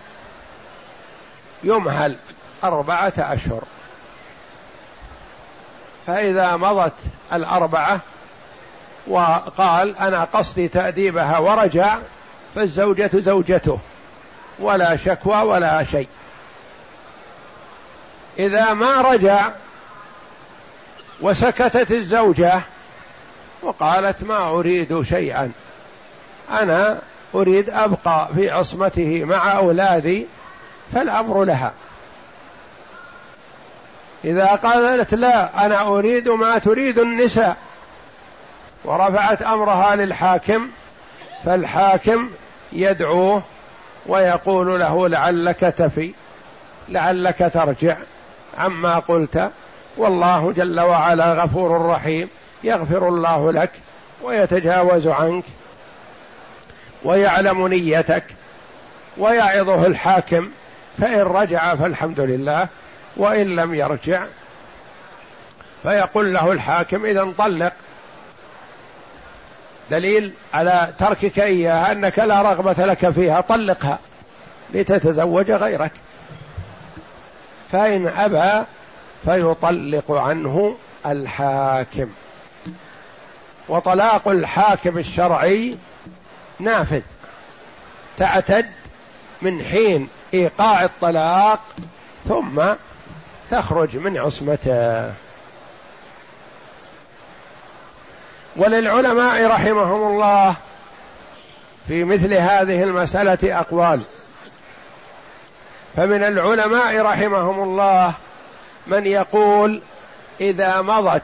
يمهل 1.64 2.16
أربعة 2.64 3.12
أشهر. 3.18 3.62
فإذا 6.06 6.56
مضت 6.56 6.92
الأربعة 7.32 8.00
وقال 9.06 9.96
أنا 9.96 10.24
قصدي 10.24 10.68
تأديبها 10.68 11.38
ورجع 11.38 11.98
فالزوجة 12.54 13.10
زوجته 13.14 13.78
ولا 14.58 14.96
شكوى 14.96 15.36
ولا 15.36 15.84
شيء. 15.84 16.08
إذا 18.38 18.72
ما 18.72 19.00
رجع 19.00 19.50
وسكتت 21.20 21.90
الزوجة 21.90 22.60
وقالت 23.62 24.22
ما 24.22 24.48
أريد 24.50 25.02
شيئا 25.02 25.52
أنا 26.50 26.98
أريد 27.34 27.70
أبقى 27.70 28.28
في 28.34 28.50
عصمته 28.50 29.24
مع 29.24 29.56
أولادي 29.56 30.26
فالأمر 30.94 31.44
لها. 31.44 31.72
إذا 34.24 34.46
قالت 34.46 35.14
لا 35.14 35.66
أنا 35.66 35.88
أريد 35.88 36.28
ما 36.28 36.58
تريد 36.58 36.98
النساء 36.98 37.56
ورفعت 38.84 39.42
أمرها 39.42 39.96
للحاكم 39.96 40.68
فالحاكم 41.44 42.30
يدعوه 42.72 43.42
ويقول 44.06 44.80
له 44.80 45.08
لعلك 45.08 45.58
تفي 45.60 46.12
لعلك 46.88 47.50
ترجع. 47.54 47.96
عما 48.58 48.98
قلت 48.98 49.50
والله 49.96 50.52
جل 50.52 50.80
وعلا 50.80 51.32
غفور 51.32 51.86
رحيم 51.86 52.28
يغفر 52.64 53.08
الله 53.08 53.52
لك 53.52 53.70
ويتجاوز 54.22 55.06
عنك 55.06 55.44
ويعلم 57.04 57.68
نيتك 57.68 58.24
ويعظه 59.16 59.86
الحاكم. 59.86 60.50
فإن 61.02 61.20
رجع 61.20 61.74
فالحمد 61.74 62.20
لله 62.20 62.68
وإن 63.16 63.56
لم 63.56 63.74
يرجع 63.74 64.24
فيقول 65.82 66.34
له 66.34 66.52
الحاكم 66.52 67.04
إذا 67.06 67.32
طلق 67.38 67.72
دليل 69.90 70.32
على 70.54 70.92
تركك 70.98 71.40
إياها 71.40 71.92
أنك 71.92 72.18
لا 72.18 72.42
رغبة 72.42 72.86
لك 72.86 73.10
فيها 73.10 73.40
طلقها 73.40 73.98
لتتزوج 74.74 75.50
غيرك. 75.50 75.92
فإن 77.72 78.06
أبى 78.06 78.66
فيطلق 79.24 80.12
عنه 80.12 80.76
الحاكم. 81.06 82.10
وطلاق 83.68 84.28
الحاكم 84.28 84.98
الشرعي 84.98 85.76
نافذ 86.60 87.02
تعتد 88.16 88.66
من 89.42 89.64
حين 89.64 90.08
إيقاع 90.34 90.84
الطلاق 90.84 91.60
ثم 92.28 92.62
تخرج 93.50 93.96
من 93.96 94.18
عصمته. 94.18 95.12
وللعلماء 98.56 99.46
رحمهم 99.46 100.12
الله 100.12 100.56
في 101.88 102.04
مثل 102.04 102.34
هذه 102.34 102.82
المسألة 102.82 103.60
أقوال. 103.60 104.00
فمن 105.96 106.22
العلماء 106.22 107.00
رحمهم 107.00 107.62
الله 107.62 108.14
من 108.86 109.06
يقول 109.06 109.82
إذا 110.40 110.80
مضت 110.80 111.22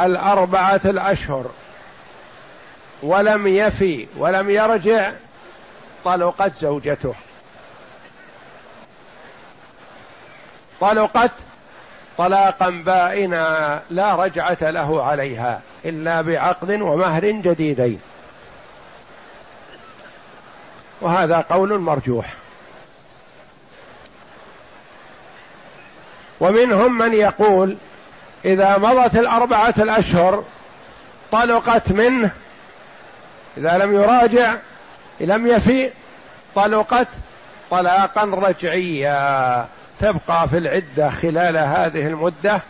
الأربعة 0.00 0.80
الأشهر 0.84 1.44
ولم 3.02 3.46
يفي 3.46 4.06
ولم 4.16 4.50
يرجع 4.50 5.12
طلقت 6.04 6.54
زوجته. 6.56 7.14
طلقت 10.80 11.30
طلاقا 12.18 12.70
بائنا 12.70 13.82
لا 13.90 14.14
رجعة 14.14 14.58
له 14.60 15.04
عليها 15.04 15.60
إلا 15.84 16.20
بعقد 16.20 16.70
ومهر 16.70 17.24
جديدين. 17.24 18.00
وهذا 21.00 21.40
قول 21.50 21.78
مرجوح. 21.78 22.34
ومنهم 26.40 26.98
من 26.98 27.14
يقول 27.14 27.76
إذا 28.44 28.78
مضت 28.78 29.16
الأربعة 29.16 29.74
الأشهر 29.78 30.44
طلقت 31.32 31.92
منه 31.92 32.30
إذا 33.56 33.78
لم 33.78 33.94
يراجع 33.94 34.54
لم 35.20 35.46
يفي 35.46 35.90
طلقت 36.54 37.08
طلاقا 37.70 38.24
رجعيا. 38.24 39.66
تبقى 40.04 40.48
في 40.48 40.58
العدة 40.58 41.10
خلال 41.10 41.56
هذه 41.56 42.06
المدة 42.06 42.60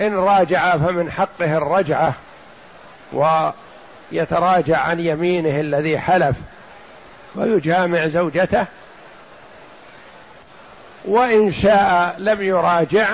إن 0.00 0.14
راجع 0.14 0.76
فمن 0.76 1.10
حقه 1.10 1.56
الرجعة 1.56 2.14
ويتراجع 3.12 4.78
عن 4.78 5.00
يمينه 5.00 5.60
الذي 5.60 5.98
حلف 5.98 6.36
ويجامع 7.34 8.06
زوجته 8.06 8.66
وإن 11.04 11.52
شاء 11.52 12.14
لم 12.18 12.42
يراجع 12.42 13.08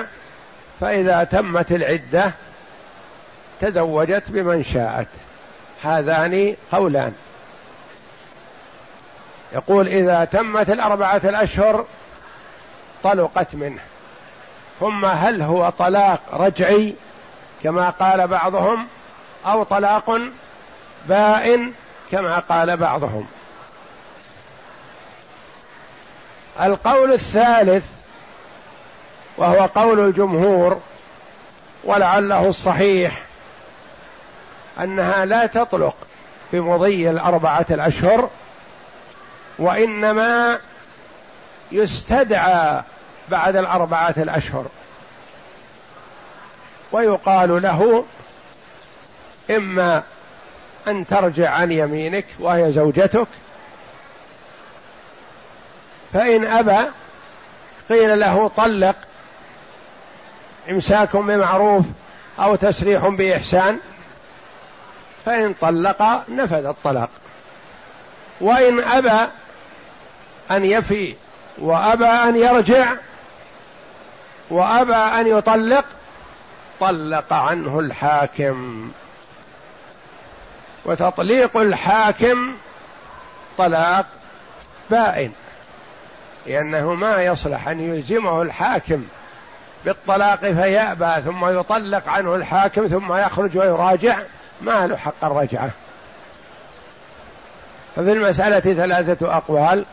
فإذا 0.79 1.23
تمت 1.23 1.71
العدة 1.71 2.31
تزوجت 3.61 4.31
بمن 4.31 4.63
شاءت. 4.63 5.07
هذان 5.83 6.55
قولان. 6.71 7.13
يقول 9.53 9.87
إذا 9.87 10.25
تمت 10.25 10.69
الأربعة 10.69 11.21
الأشهر 11.23 11.85
طلقت 13.03 13.55
منه. 13.55 13.81
ثم 14.79 15.05
هل 15.05 15.41
هو 15.41 15.69
طلاق 15.69 16.21
رجعي 16.33 16.95
كما 17.63 17.89
قال 17.89 18.27
بعضهم 18.27 18.87
أو 19.45 19.63
طلاق 19.63 20.21
بائن 21.07 21.73
كما 22.11 22.39
قال 22.39 22.77
بعضهم؟ 22.77 23.27
القول 26.61 27.13
الثالث 27.13 27.85
وهو 29.37 29.65
قول 29.65 29.99
الجمهور 29.99 30.79
ولعله 31.83 32.49
الصحيح 32.49 33.23
أنها 34.79 35.25
لا 35.25 35.45
تطلق 35.45 35.95
بمضي 36.53 37.09
الأربعة 37.09 37.65
الأشهر 37.71 38.29
وإنما 39.59 40.59
يستدعى 41.71 42.83
بعد 43.29 43.55
الأربعة 43.55 44.13
الأشهر. 44.17 44.65
ويقال 46.91 47.61
له 47.61 48.05
إما 49.49 50.03
أن 50.87 51.05
ترجع 51.05 51.49
عن 51.49 51.71
يمينك 51.71 52.25
وهي 52.39 52.71
زوجتك 52.71 53.27
فإن 56.13 56.45
أبى 56.45 56.89
قيل 57.89 58.19
له 58.19 58.47
طلق 58.47 58.95
إمساك 60.69 61.15
بمعروف 61.15 61.85
أو 62.39 62.55
تسريح 62.55 63.07
بإحسان 63.07 63.79
فإن 65.25 65.53
طلق 65.53 66.29
نفذ 66.29 66.65
الطلاق. 66.65 67.09
وإن 68.41 68.83
أبى 68.83 69.31
أن 70.51 70.65
يفي 70.65 71.15
وأبى 71.57 72.05
أن 72.05 72.35
يرجع 72.35 72.93
وأبى 74.49 74.93
أن 74.93 75.27
يطلق 75.27 75.85
طلق 76.79 77.33
عنه 77.33 77.79
الحاكم. 77.79 78.91
وتطليق 80.85 81.57
الحاكم 81.57 82.53
طلاق 83.57 84.05
بائن 84.89 85.31
لأنه 86.47 86.93
ما 86.93 87.23
يصلح 87.23 87.67
أن 87.67 87.79
يلزمه 87.79 88.41
الحاكم 88.41 89.05
بالطلاق 89.85 90.39
فيأبى 90.39 91.21
ثم 91.21 91.59
يطلق 91.59 92.09
عنه 92.09 92.35
الحاكم 92.35 92.87
ثم 92.87 93.13
يخرج 93.13 93.57
ويراجع 93.57 94.19
ما 94.61 94.87
له 94.87 94.97
حق 94.97 95.23
الرجعة. 95.23 95.69
ففي 97.95 98.11
المسألة 98.11 98.59
ثلاثة 98.59 99.37
أقوال 99.37 99.85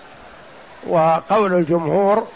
وقول 0.87 1.55
الجمهور 1.55 2.27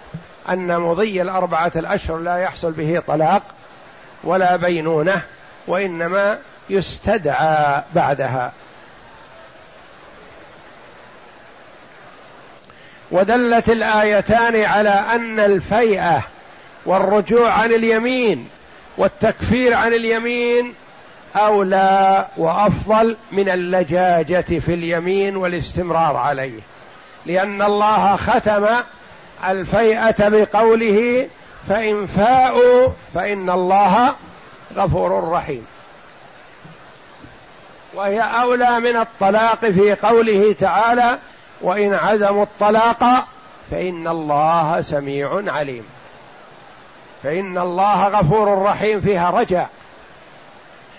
أن 0.48 0.78
مضي 0.80 1.22
الأربعة 1.22 1.72
الأشهر 1.76 2.18
لا 2.18 2.36
يحصل 2.36 2.72
به 2.72 3.02
طلاق 3.06 3.42
ولا 4.24 4.56
بينونة 4.56 5.22
وإنما 5.66 6.38
يستدعى 6.70 7.82
بعدها. 7.94 8.52
ودلت 13.10 13.68
الآيتان 13.68 14.64
على 14.64 14.90
أن 14.90 15.40
الفيئة 15.40 16.22
والرجوع 16.86 17.52
عن 17.52 17.72
اليمين 17.72 18.48
والتكفير 18.96 19.74
عن 19.74 19.92
اليمين 19.92 20.74
أولى 21.36 22.26
وأفضل 22.36 23.16
من 23.32 23.48
اللجاجة 23.48 24.58
في 24.58 24.74
اليمين 24.74 25.36
والاستمرار 25.36 26.16
عليه. 26.16 26.60
لأن 27.26 27.62
الله 27.62 28.16
ختم 28.16 28.66
الفيئة 29.48 30.28
بقوله 30.28 31.28
فإن 31.68 32.06
فاءوا 32.06 32.88
فإن 33.14 33.50
الله 33.50 34.14
غفور 34.76 35.28
رحيم. 35.28 35.66
وهي 37.94 38.20
أولى 38.20 38.80
من 38.80 38.96
الطلاق 38.96 39.66
في 39.66 39.94
قوله 39.94 40.52
تعالى 40.52 41.18
وإن 41.60 41.94
عزموا 41.94 42.42
الطلاق 42.42 43.26
فإن 43.70 44.08
الله 44.08 44.80
سميع 44.80 45.42
عليم. 45.46 45.84
فإن 47.22 47.58
الله 47.58 48.08
غفور 48.08 48.62
رحيم 48.62 49.00
فيها 49.00 49.30
رجاء. 49.30 49.70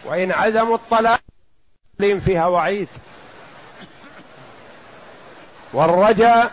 وإن 0.05 0.31
عزموا 0.31 0.75
الطلاق 0.75 1.19
فيها 1.99 2.47
وعيد. 2.47 2.87
والرجاء 5.73 6.51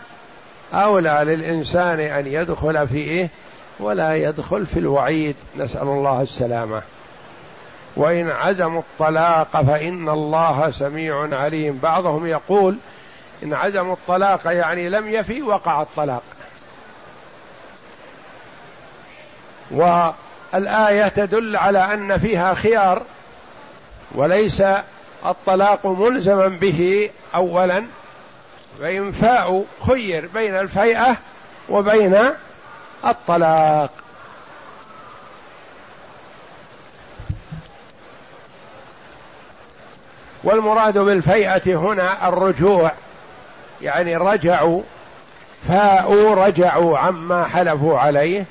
أولى 0.75 1.21
للإنسان 1.25 2.01
أن 2.01 2.27
يدخل 2.27 2.89
فيه 2.89 3.29
ولا 3.81 4.17
يدخل 4.17 4.67
في 4.67 4.79
الوعيد. 4.79 5.37
نسأل 5.57 5.83
الله 5.83 6.23
السلامة. 6.23 6.83
وإن 7.97 8.31
عزموا 8.31 8.81
الطلاق 8.81 9.63
فإن 9.63 10.09
الله 10.09 10.71
سميع 10.71 11.29
عليم. 11.37 11.79
بعضهم 11.83 12.27
يقول 12.27 12.77
إن 13.43 13.55
عزموا 13.55 13.93
الطلاق 13.95 14.41
يعني 14.45 14.89
لم 14.89 15.09
يفي 15.09 15.43
وقع 15.43 15.83
الطلاق. 15.83 16.23
والآية 19.71 21.09
تدل 21.09 21.57
على 21.57 21.79
أن 21.79 22.19
فيها 22.19 22.55
خيار 22.55 23.03
وليس 24.15 24.63
الطلاق 25.27 25.87
ملزما 25.87 26.47
به 26.47 27.11
أولا 27.35 27.85
فإن 28.79 29.13
فاءوا 29.13 29.65
خير 29.87 30.27
بين 30.35 30.57
الفيئة 30.57 31.17
وبين 31.69 32.17
الطلاق. 33.05 33.91
والمراد 40.45 40.99
بالفيئة 40.99 41.77
هنا 41.77 42.29
الرجوع 42.29 42.93
يعني 43.83 44.17
رجعوا 44.17 44.83
فاءوا 45.69 46.35
رجعوا 46.35 46.99
عما 46.99 47.45
حلفوا 47.45 47.99
عليه 47.99 48.45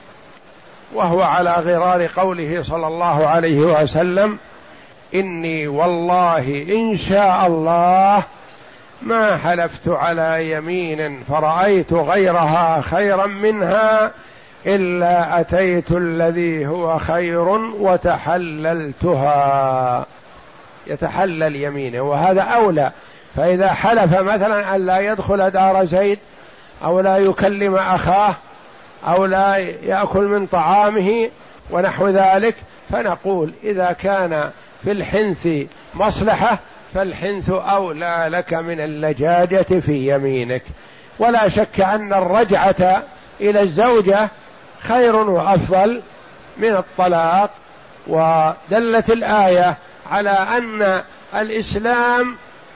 وهو 0.94 1.22
على 1.22 1.52
غرار 1.52 2.08
قوله 2.16 2.64
صلى 2.64 2.88
الله 2.88 3.28
عليه 3.28 3.60
وسلم 3.60 4.38
إني 5.16 5.68
والله 5.68 6.66
إن 6.70 6.98
شاء 6.98 7.48
الله 7.48 8.24
ما 9.02 9.38
حلفت 9.38 9.90
على 9.90 10.52
يمين 10.52 11.24
فرأيت 11.24 11.94
غيرها 11.94 12.82
خيرا 12.82 13.26
منها 13.26 14.12
إلا 14.66 15.40
أتيت 15.40 15.92
الذي 15.92 16.68
هو 16.68 16.98
خير 16.98 17.48
وتحللتها. 17.80 19.26
يتحلل 20.88 21.56
يمينه 21.56 22.02
وهذا 22.02 22.42
أولى. 22.42 22.92
فإذا 23.36 23.74
حلف 23.74 24.20
مثلا 24.20 24.76
أن 24.76 24.86
لا 24.86 25.00
يدخل 25.00 25.50
دار 25.50 25.86
زيد 25.86 26.20
أو 26.84 27.00
لا 27.00 27.18
يكلم 27.18 27.76
أخاه 27.76 28.36
أو 29.08 29.26
لا 29.26 29.58
يأكل 29.84 30.28
من 30.28 30.46
طعامه 30.46 31.30
ونحو 31.72 32.08
ذلك 32.08 32.56
فنقول 32.90 33.54
إذا 33.64 33.92
كان 33.92 34.50
في 34.84 34.92
الحنث 34.92 35.48
مصلحة 35.94 36.60
فالحنث 36.94 37.50
أولى 37.50 38.26
لك 38.30 38.54
من 38.54 38.80
اللجاجة 38.80 39.80
في 39.80 40.16
يمينك. 40.16 40.64
ولا 41.20 41.50
شك 41.50 41.82
أن 41.82 42.14
الرجعة 42.14 43.04
إلى 43.42 43.62
الزوجة 43.62 44.30
خير 44.80 45.16
وأفضل 45.16 46.02
من 46.58 46.76
الطلاق. 46.76 47.52
ودلت 48.08 49.10
الآية 49.10 49.78
على 50.12 50.30
أن 50.30 51.04
الإسلام 51.36 52.36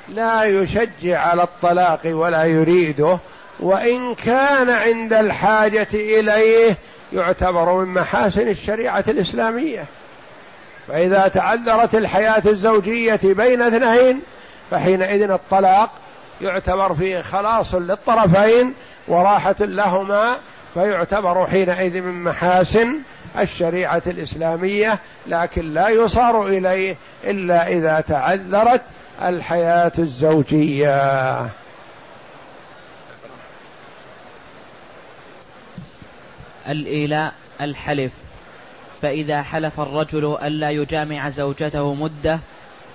لا 0.10 0.44
يشجع 0.44 1.20
على 1.20 1.44
الطلاق 1.44 2.00
ولا 2.06 2.44
يريده 2.44 3.18
وإن 3.60 4.16
كان 4.16 4.70
عند 4.70 5.14
الحاجة 5.14 5.88
إليه 5.94 6.78
يعتبر 7.14 7.74
من 7.74 7.94
محاسن 7.94 8.48
الشريعة 8.48 9.04
الإسلامية. 9.08 9.86
فإذا 10.88 11.28
تعذرت 11.28 11.96
الحياة 11.96 12.44
الزوجية 12.46 13.20
بين 13.24 13.62
اثنين 13.62 14.22
فحينئذ 14.72 15.32
الطلاق 15.32 15.90
يعتبر 16.42 16.94
فيه 16.94 17.22
خلاص 17.22 17.76
للطرفين 17.76 18.74
وراحة 19.08 19.56
لهما 19.60 20.38
فيعتبر 20.74 21.48
حينئذ 21.48 22.02
من 22.02 22.24
محاسن 22.24 23.00
الشريعة 23.40 24.02
الإسلامية 24.08 25.00
لكن 25.28 25.74
لا 25.74 25.90
يصار 25.90 26.48
إليه 26.48 26.96
إلا 27.24 27.68
إذا 27.68 28.00
تعذرت 28.02 28.82
الحياة 29.22 29.92
الزوجية. 30.00 31.48
الإيلاء 36.68 37.34
الحلف. 37.62 38.23
فإذا 39.04 39.42
حلف 39.42 39.80
الرجل 39.80 40.38
ألا 40.44 40.70
يجامع 40.70 41.30
زوجته 41.30 41.94
مدة 41.94 42.40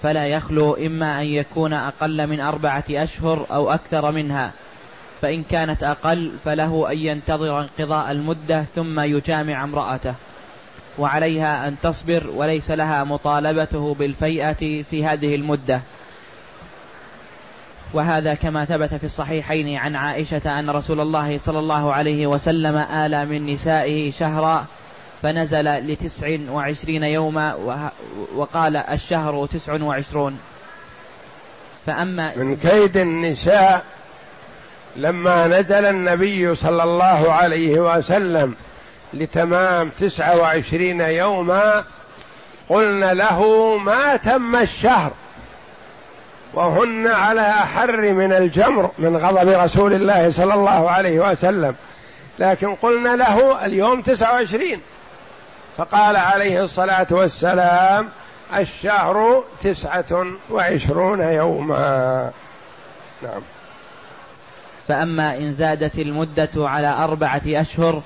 فلا 0.03 0.27
يخلو 0.27 0.75
إما 0.75 1.21
أن 1.21 1.27
يكون 1.27 1.73
أقل 1.73 2.27
من 2.27 2.41
أربعة 2.41 2.85
أشهر 2.91 3.47
أو 3.51 3.71
أكثر 3.71 4.13
منها 4.13 4.53
فإن 5.21 5.43
كانت 5.43 5.83
أقل 5.83 6.33
فله 6.45 6.93
أن 6.93 6.99
ينتظر 6.99 7.61
انقضاء 7.61 8.11
المدة 8.11 8.63
ثم 8.63 9.01
يجامع 9.01 9.65
امرأته 9.65 10.15
وعليها 10.99 11.69
أن 11.69 11.77
تصبر 11.83 12.27
وليس 12.35 12.71
لها 12.71 13.05
مطالبته 13.05 13.95
بالفيئة 13.95 14.83
في 14.83 15.05
هذه 15.05 15.35
المدة. 15.35 15.81
وهذا 17.93 18.35
كما 18.35 18.65
ثبت 18.65 18.95
في 18.95 19.05
الصحيحين 19.05 19.77
عن 19.77 19.97
عائشة 19.97 20.59
أن 20.59 20.71
رسول 20.71 21.01
الله 21.01 21.39
صلى 21.39 21.59
الله 21.59 21.93
عليه 21.93 22.27
وسلم 22.27 22.77
آلى 22.77 23.25
من 23.25 23.47
نسائه 23.47 24.11
شهرا 24.11 24.67
فنزل 25.23 25.65
لتسع 25.65 26.37
وعشرين 26.51 27.03
يوما 27.03 27.55
وقال 28.37 28.77
الشهر 28.77 29.47
تسع 29.47 29.83
وعشرون. 29.83 30.39
فأما 31.87 32.37
من 32.37 32.57
كيد 32.57 32.97
النساء 32.97 33.85
لما 34.97 35.49
نزل 35.49 35.87
النبي 35.87 36.55
صلى 36.55 36.83
الله 36.83 37.33
عليه 37.33 37.79
وسلم 37.79 38.55
لتمام 39.15 39.89
تسعة 39.89 40.41
وعشرين 40.41 41.01
يوما 41.01 41.85
قلنا 42.69 43.15
له 43.15 43.77
ما 43.77 44.17
تم 44.17 44.57
الشهر 44.57 45.13
وهن 46.55 47.07
على 47.07 47.41
أحر 47.41 48.13
من 48.13 48.33
الجمر 48.33 48.91
من 48.99 49.17
غضب 49.17 49.49
رسول 49.49 49.93
الله 49.93 50.31
صلى 50.31 50.55
الله 50.55 50.91
عليه 50.91 51.31
وسلم. 51.31 51.75
لكن 52.39 52.75
قلنا 52.75 53.17
له 53.17 53.67
اليوم 53.67 54.03
تسعة 54.03 54.33
وعشرين. 54.33 54.81
فقال 55.79 56.17
عليه 56.17 56.63
الصلاة 56.63 57.07
والسلام 57.11 58.09
الشهر 58.59 59.45
تسعة 59.63 60.27
وعشرون 60.51 61.21
يوما. 61.21 62.31
نعم. 63.23 63.43
فأما 64.89 65.39
إن 65.39 65.53
زادت 65.53 65.99
المدة 65.99 66.51
على 66.57 66.89
أربعة 66.89 67.43
أشهر 67.47 68.03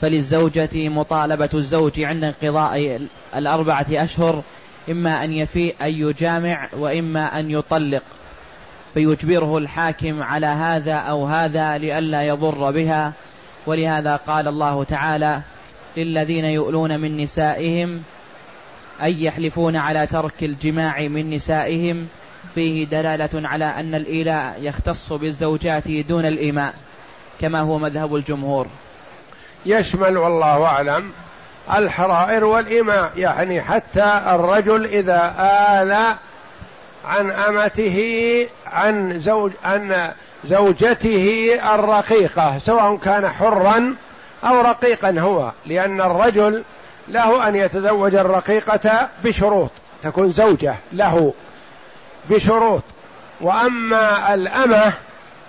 فللزوجة 0.00 0.88
مطالبة 0.88 1.48
الزوج 1.54 2.00
عند 2.00 2.24
انقضاء 2.24 3.06
الأربعة 3.36 3.86
أشهر 3.90 4.42
إما 4.90 5.24
أن 5.24 5.32
يفيء 5.32 5.74
أن 5.82 5.90
يجامع 5.90 6.68
وإما 6.72 7.40
أن 7.40 7.50
يطلق. 7.50 8.02
فيجبره 8.94 9.58
الحاكم 9.58 10.22
على 10.22 10.46
هذا 10.46 10.94
أو 10.94 11.26
هذا 11.26 11.78
لئلا 11.78 12.22
يضر 12.22 12.70
بها 12.70 13.12
ولهذا 13.66 14.16
قال 14.16 14.48
الله 14.48 14.84
تعالى 14.84 15.40
للذين 15.96 16.44
يؤلون 16.44 17.00
من 17.00 17.16
نسائهم 17.16 18.02
أي 19.02 19.24
يحلفون 19.24 19.76
على 19.76 20.06
ترك 20.06 20.42
الجماع 20.42 21.00
من 21.00 21.30
نسائهم 21.30 22.08
فيه 22.54 22.86
دلالة 22.86 23.48
على 23.48 23.64
أن 23.64 23.94
الإيلاء 23.94 24.56
يختص 24.60 25.12
بالزوجات 25.12 25.88
دون 25.88 26.26
الإيماء 26.26 26.74
كما 27.40 27.60
هو 27.60 27.78
مذهب 27.78 28.16
الجمهور. 28.16 28.66
يشمل 29.66 30.16
والله 30.16 30.64
أعلم 30.64 31.12
الحرائر 31.74 32.44
والإماء 32.44 33.12
يعني 33.16 33.62
حتى 33.62 34.22
الرجل 34.26 34.84
إذا 34.84 35.34
آل 35.82 36.16
عن 37.04 37.30
أمته 37.30 37.98
عن 38.66 39.18
زوج 39.18 39.52
عن 39.64 40.12
زوجته 40.44 41.50
الرقيقة 41.74 42.58
سواء 42.58 42.96
كان 42.96 43.28
حرا 43.28 43.94
أو 44.46 44.60
رقيقا 44.60 45.14
هو 45.18 45.52
لأن 45.66 46.00
الرجل 46.00 46.64
له 47.08 47.48
أن 47.48 47.56
يتزوج 47.56 48.14
الرقيقة 48.14 49.08
بشروط 49.24 49.70
تكون 50.02 50.32
زوجة 50.32 50.74
له 50.92 51.34
بشروط. 52.30 52.82
وأما 53.40 54.34
الأمة 54.34 54.92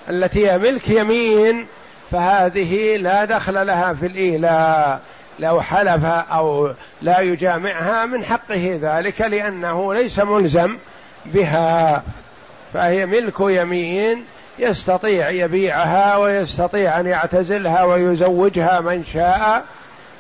التي 0.10 0.50
هي 0.50 0.58
ملك 0.58 0.90
يمين 0.90 1.68
فهذه 2.12 2.98
لا 2.98 3.26
دخل 3.26 3.68
لها 3.68 3.94
في 3.94 4.06
الإيلاء 4.06 5.02
لو 5.40 5.62
حلف 5.62 6.06
أو 6.06 6.72
لا 7.02 7.20
يجامعها 7.20 8.06
من 8.06 8.24
حقه 8.24 8.80
ذلك 8.82 9.22
لأنه 9.22 9.94
ليس 9.94 10.20
ملزم 10.20 10.78
بها. 11.26 12.04
فهي 12.74 13.06
ملك 13.06 13.40
يمين 13.40 14.24
يستطيع 14.60 15.30
يبيعها 15.30 16.18
ويستطيع 16.18 17.00
أن 17.00 17.06
يعتزلها 17.06 17.84
ويزوجها 17.84 18.80
من 18.80 19.04
شاء 19.04 19.64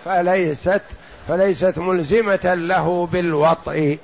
فليست 0.05 0.81
فليست 1.27 1.77
ملزمة 1.77 2.53
له 2.53 3.05
بالوطء 3.11 3.99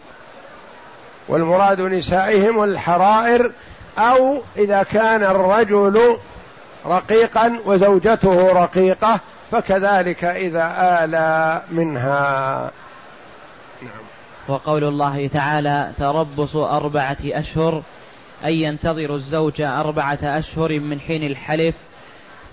والمراد 1.28 1.82
نسائهم 1.82 2.64
الحرائر 2.64 3.52
أو 3.98 4.42
إذا 4.58 4.84
كان 4.84 5.24
الرجل 5.24 6.18
رقيقا 6.86 7.60
وزوجته 7.66 8.52
رقيقة 8.54 9.20
فكذلك 9.52 10.26
إذا 10.26 10.76
آلى 11.04 11.62
منها 11.72 12.72
نعم. 13.82 13.92
وقول 14.48 14.84
الله 14.84 15.28
تعالى 15.28 15.92
تربص 16.00 16.56
أربعة 16.56 17.18
أشهر 17.24 17.82
أي 18.46 18.62
ينتظر 18.62 19.16
الزوج 19.16 19.62
أربعة 19.62 20.20
أشهر 20.24 20.80
من 20.80 21.00
حين 21.00 21.24
الحلف 21.24 21.76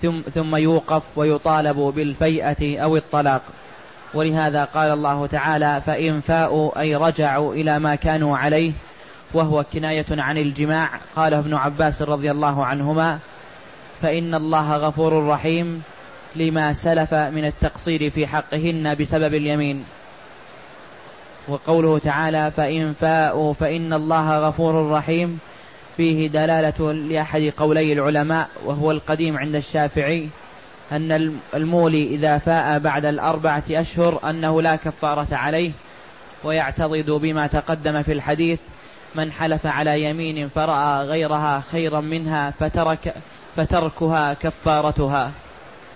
ثم, 0.01 0.21
ثم 0.21 0.55
يوقف 0.55 1.03
ويطالب 1.17 1.77
بالفيئة 1.77 2.83
أو 2.83 2.95
الطلاق. 2.95 3.41
ولهذا 4.13 4.63
قال 4.63 4.91
الله 4.91 5.27
تعالى 5.27 5.81
فإن 5.85 6.19
فاءوا 6.19 6.81
أي 6.81 6.95
رجعوا 6.95 7.53
إلى 7.53 7.79
ما 7.79 7.95
كانوا 7.95 8.37
عليه 8.37 8.73
وهو 9.33 9.65
كناية 9.73 10.05
عن 10.11 10.37
الجماع. 10.37 10.89
قاله 11.15 11.39
ابن 11.39 11.53
عباس 11.53 12.01
رضي 12.01 12.31
الله 12.31 12.65
عنهما 12.65 13.19
فإن 14.01 14.35
الله 14.35 14.77
غفور 14.77 15.27
رحيم 15.27 15.83
لما 16.35 16.73
سلف 16.73 17.13
من 17.13 17.45
التقصير 17.45 18.09
في 18.09 18.27
حقهن 18.27 18.95
بسبب 18.95 19.33
اليمين 19.33 19.85
وقوله 21.47 21.99
تعالى 21.99 22.51
فإن 22.51 22.93
فاءوا 22.93 23.53
فإن 23.53 23.93
الله 23.93 24.39
غفور 24.39 24.91
رحيم 24.91 25.39
فيه 25.97 26.27
دلالة 26.27 26.93
لأحد 26.93 27.53
قولي 27.57 27.93
العلماء 27.93 28.49
وهو 28.65 28.91
القديم 28.91 29.37
عند 29.37 29.55
الشافعي 29.55 30.29
أن 30.91 31.39
المولي 31.53 32.07
إذا 32.07 32.37
فاء 32.37 32.79
بعد 32.79 33.05
الأربعة 33.05 33.63
أشهر 33.71 34.29
أنه 34.29 34.61
لا 34.61 34.75
كفارة 34.75 35.27
عليه 35.31 35.71
ويعتضد 36.43 37.09
بما 37.09 37.47
تقدم 37.47 38.01
في 38.01 38.11
الحديث 38.11 38.59
من 39.15 39.31
حلف 39.31 39.65
على 39.65 40.03
يمين 40.03 40.47
فرأى 40.47 41.05
غيرها 41.05 41.63
خيرا 41.71 42.01
منها 42.01 42.51
فترك 42.51 43.13
فتركها 43.55 44.33
كفارتها. 44.33 45.31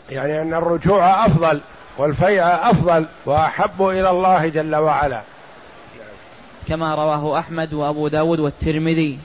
يعني 0.10 0.42
أن 0.42 0.54
الرجوع 0.54 1.26
أفضل 1.26 1.62
والفيء 1.98 2.44
أفضل 2.44 3.06
وأحب 3.26 3.82
إلى 3.82 4.10
الله 4.10 4.48
جل 4.48 4.76
وعلا. 4.76 5.22
كما 6.68 6.96
رواه 6.96 7.40
أحمد 7.40 7.74
وأبو 7.74 8.08
داود 8.08 8.40
والترمذي. 8.40 9.20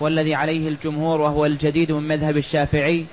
والذي 0.00 0.34
عليه 0.34 0.68
الجمهور 0.68 1.20
وهو 1.20 1.46
الجديد 1.46 1.92
من 1.92 2.08
مذهب 2.08 2.36
الشافعي 2.36 3.06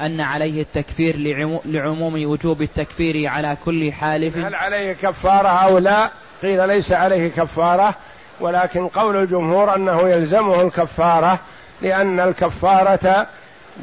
أن 0.00 0.20
عليه 0.20 0.62
التكفير 0.62 1.16
لعموم 1.64 2.24
وجوب 2.24 2.62
التكفير 2.62 3.26
على 3.26 3.56
كل 3.64 3.92
حالف 3.92 4.36
هل 4.36 4.54
عليه 4.54 4.92
كفارة 4.92 5.48
أو 5.48 5.78
لا 5.78 6.10
قيل 6.42 6.68
ليس 6.68 6.92
عليه 6.92 7.28
كفارة 7.28 7.94
ولكن 8.40 8.88
قول 8.88 9.16
الجمهور 9.16 9.76
أنه 9.76 10.08
يلزمه 10.08 10.62
الكفارة 10.62 11.40
لأن 11.82 12.20
الكفارة 12.20 13.26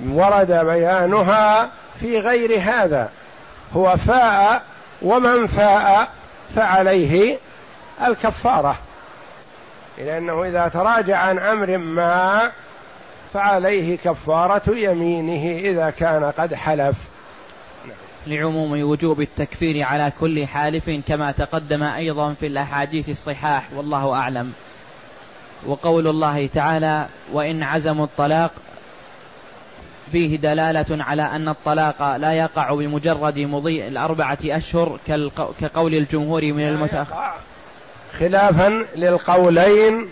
ورد 0.06 0.52
بيانها 0.52 1.70
في 2.00 2.20
غير 2.20 2.60
هذا. 2.60 3.10
هو 3.74 3.96
فاء 3.98 4.64
ومن 5.02 5.48
فاء 5.48 6.10
فعليه 6.56 7.38
الكفارة. 8.08 8.78
لأنه 9.98 10.44
إذا 10.44 10.68
تراجع 10.68 11.18
عن 11.18 11.40
أمر 11.40 11.78
ما 11.78 12.52
فعليه 13.34 13.98
كفارة 13.98 14.76
يمينه 14.76 15.60
إذا 15.60 15.90
كان 15.90 16.24
قد 16.26 16.54
حلف. 16.54 16.96
لعموم 18.28 18.72
وجوب 18.82 19.22
التكفير 19.22 19.84
على 19.84 20.12
كل 20.20 20.48
حالف 20.48 20.90
كما 21.08 21.32
تقدم 21.32 21.84
أيضا 21.84 22.34
في 22.34 22.48
الأحاديث 22.48 23.10
الصحاح 23.10 23.68
والله 23.76 24.14
أعلم. 24.14 24.52
وقول 25.66 26.08
الله 26.08 26.48
تعالى 26.48 27.08
وإن 27.34 27.64
عزموا 27.64 28.06
الطلاق 28.06 28.52
فيه 30.12 30.36
دلالة 30.36 31.04
على 31.04 31.22
أن 31.22 31.50
الطلاق 31.50 32.18
لا 32.18 32.34
يقع 32.34 32.74
بمجرد 32.74 33.40
مضي 33.40 33.88
الأربعة 33.88 34.38
أشهر 34.46 35.00
كقول 35.62 35.96
الجمهور 35.96 36.54
من 36.54 36.68
المتأخر 36.68 37.34
خلافا 38.20 38.86
للقولين 38.96 40.10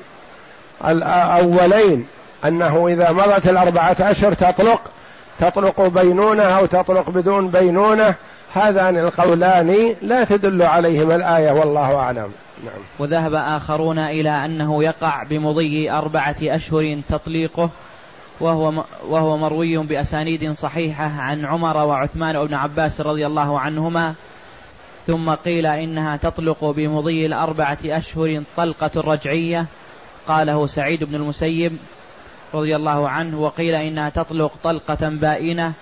الأولين 0.87 2.07
أنه 2.45 2.87
إذا 2.87 3.11
مضت 3.11 3.49
الأربعة 3.49 3.95
أشهر 3.99 4.33
تطلق 4.33 4.81
تطلق 5.39 5.87
بينونة 5.87 6.43
أو 6.43 6.65
تطلق 6.65 7.09
بدون 7.09 7.47
بينونة 7.47 8.15
هذان 8.53 8.97
القولان 8.97 9.95
لا 10.01 10.23
تدل 10.23 10.61
عليهما 10.61 11.15
الآية 11.15 11.51
والله 11.51 11.95
أعلم 11.95 12.31
نعم. 12.63 12.81
وذهب 12.99 13.33
آخرون 13.33 13.99
إلى 13.99 14.29
أنه 14.29 14.83
يقع 14.83 15.23
بمضي 15.23 15.91
أربعة 15.91 16.35
أشهر 16.41 17.01
تطليقه 17.09 17.69
وهو 18.39 18.83
وهو 19.07 19.37
مروي 19.37 19.77
بأسانيد 19.77 20.51
صحيحة 20.51 21.11
عن 21.21 21.45
عمر 21.45 21.77
وعثمان 21.77 22.35
وابن 22.35 22.53
عباس 22.53 23.01
رضي 23.01 23.25
الله 23.25 23.59
عنهما 23.59 24.13
ثم 25.07 25.29
قيل 25.29 25.65
إنها 25.65 26.17
تطلق 26.17 26.65
بمضي 26.65 27.25
الأربعة 27.25 27.77
أشهر 27.85 28.43
طلقة 28.57 28.91
رجعية. 29.01 29.65
قاله 30.27 30.67
سعيد 30.67 31.03
بن 31.03 31.15
المسيب 31.15 31.77
رضي 32.53 32.75
الله 32.75 33.09
عنه 33.09 33.41
وقيل 33.41 33.75
إنها 33.75 34.09
تطلق 34.09 34.51
طلقة 34.63 35.09
بائنة. 35.09 35.73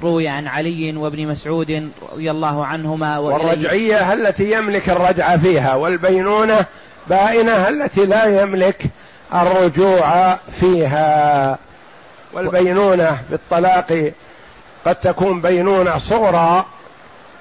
روي 0.00 0.28
عن 0.28 0.46
علي 0.46 0.96
وابن 0.96 1.26
مسعود 1.26 1.90
رضي 2.12 2.30
الله 2.30 2.66
عنهما 2.66 3.18
والرجعية 3.18 4.12
التي 4.12 4.52
يملك 4.52 4.90
الرجعة 4.90 5.36
فيها 5.36 5.74
والبينونة 5.74 6.66
بائنة 7.06 7.68
التي 7.68 8.06
لا 8.06 8.42
يملك 8.42 8.82
الرجوع 9.34 10.36
فيها. 10.36 11.58
والبينونة 12.32 13.18
بالطلاق 13.30 14.12
قد 14.86 14.94
تكون 14.94 15.40
بينونة 15.40 15.98
صغرى 15.98 16.66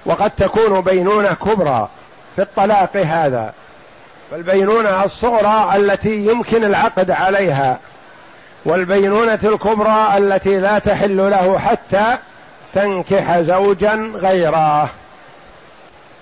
وقد 0.05 0.31
تكون 0.31 0.81
بينونة 0.81 1.33
كبرى 1.33 1.89
في 2.35 2.41
الطلاق 2.41 2.97
هذا. 2.97 3.53
فالبينونة 4.31 5.03
الصغرى 5.03 5.75
التي 5.75 6.25
يمكن 6.25 6.63
العقد 6.63 7.11
عليها 7.11 7.79
والبينونة 8.65 9.39
الكبرى 9.43 10.17
التي 10.17 10.59
لا 10.59 10.79
تحل 10.79 11.17
له 11.17 11.59
حتى 11.59 12.17
تنكح 12.73 13.39
زوجا 13.39 14.13
غيره. 14.15 14.89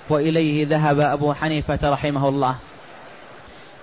وإليه 0.09 0.67
ذهب 0.67 0.99
أبو 0.99 1.33
حنيفة 1.33 1.79
رحمه 1.83 2.29
الله. 2.29 2.55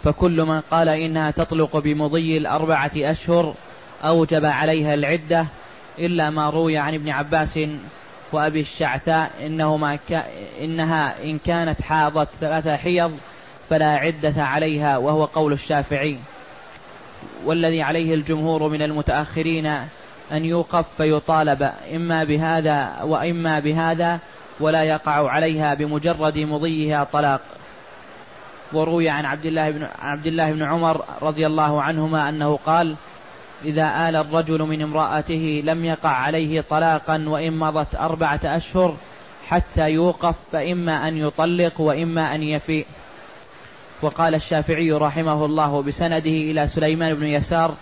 فكل 0.05 0.43
من 0.43 0.61
قال 0.61 0.89
إنها 0.89 1.31
تطلق 1.31 1.77
بمضي 1.77 2.39
الأربعة 2.39 2.91
أشهر 2.97 3.55
أوجب 4.05 4.45
عليها 4.45 4.95
العدة 4.95 5.47
إلا 5.99 6.31
ما 6.31 6.51
روي 6.51 6.79
عن 6.79 6.95
ابن 6.95 7.11
عباس 7.11 7.59
وأبي 8.33 8.61
الشعثاء 8.61 9.31
إنهما 9.47 9.97
ك... 9.97 10.25
إنها 10.61 11.23
إن 11.23 11.39
كانت 11.39 11.83
حاضت 11.83 12.29
ثلاثة 12.41 12.77
حيض 12.77 13.19
فلا 13.69 13.97
عدة 13.97 14.35
عليها 14.45 14.97
وهو 14.97 15.25
قول 15.25 15.53
الشافعي. 15.53 16.19
والذي 17.45 17.83
عليه 17.83 18.15
الجمهور 18.15 18.69
من 18.69 18.83
المتأخرين 18.83 19.67
أن 20.33 20.45
يوقف 20.45 20.87
فيطالب 20.97 21.71
إما 21.95 22.25
بهذا 22.25 23.03
وإما 23.03 23.59
بهذا 23.59 24.19
ولا 24.61 24.83
يقع 24.83 25.31
عليها 25.31 25.75
بمجرد 25.75 26.39
مضيها 26.39 27.05
طلاق. 27.05 27.41
وروي 28.73 29.09
عن 29.09 29.25
عبد 29.25 29.47
الله 29.47 29.71
بن 29.71 29.89
عبد 29.99 30.27
الله 30.27 30.53
بن 30.53 30.63
عمر 30.63 31.05
رضي 31.23 31.47
الله 31.47 31.83
عنهما 31.83 32.29
أنه 32.29 32.59
قال 32.67 32.97
إذا 33.65 34.09
آل 34.09 34.17
الرجل 34.17 34.63
من 34.63 34.83
امرأته 34.83 35.63
لم 35.65 35.85
يقع 35.85 36.11
عليه 36.11 36.61
طلاقا 36.61 37.25
وإن 37.29 37.53
مضت 37.53 37.95
أربعة 37.95 38.41
أشهر 38.45 38.97
حتى 39.49 39.91
يوقف 39.91 40.35
فإما 40.53 41.09
أن 41.09 41.17
يطلق 41.17 41.81
وإما 41.81 42.35
أن 42.35 42.43
يفيء. 42.43 42.87
وقال 44.03 44.35
الشافعي 44.35 44.93
رحمه 44.93 45.45
الله 45.45 45.83
بسنده 45.83 46.31
إلى 46.31 46.67
سليمان 46.67 47.15
بن 47.15 47.27
يسار 47.27 47.75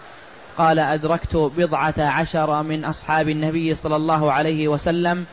قال 0.59 0.79
أدركت 0.79 1.37
بضعة 1.37 1.95
عشر 1.99 2.63
من 2.63 2.85
أصحاب 2.85 3.29
النبي 3.29 3.75
صلى 3.75 3.97
الله 3.97 4.33
عليه 4.33 4.69
وسلم 4.69 5.25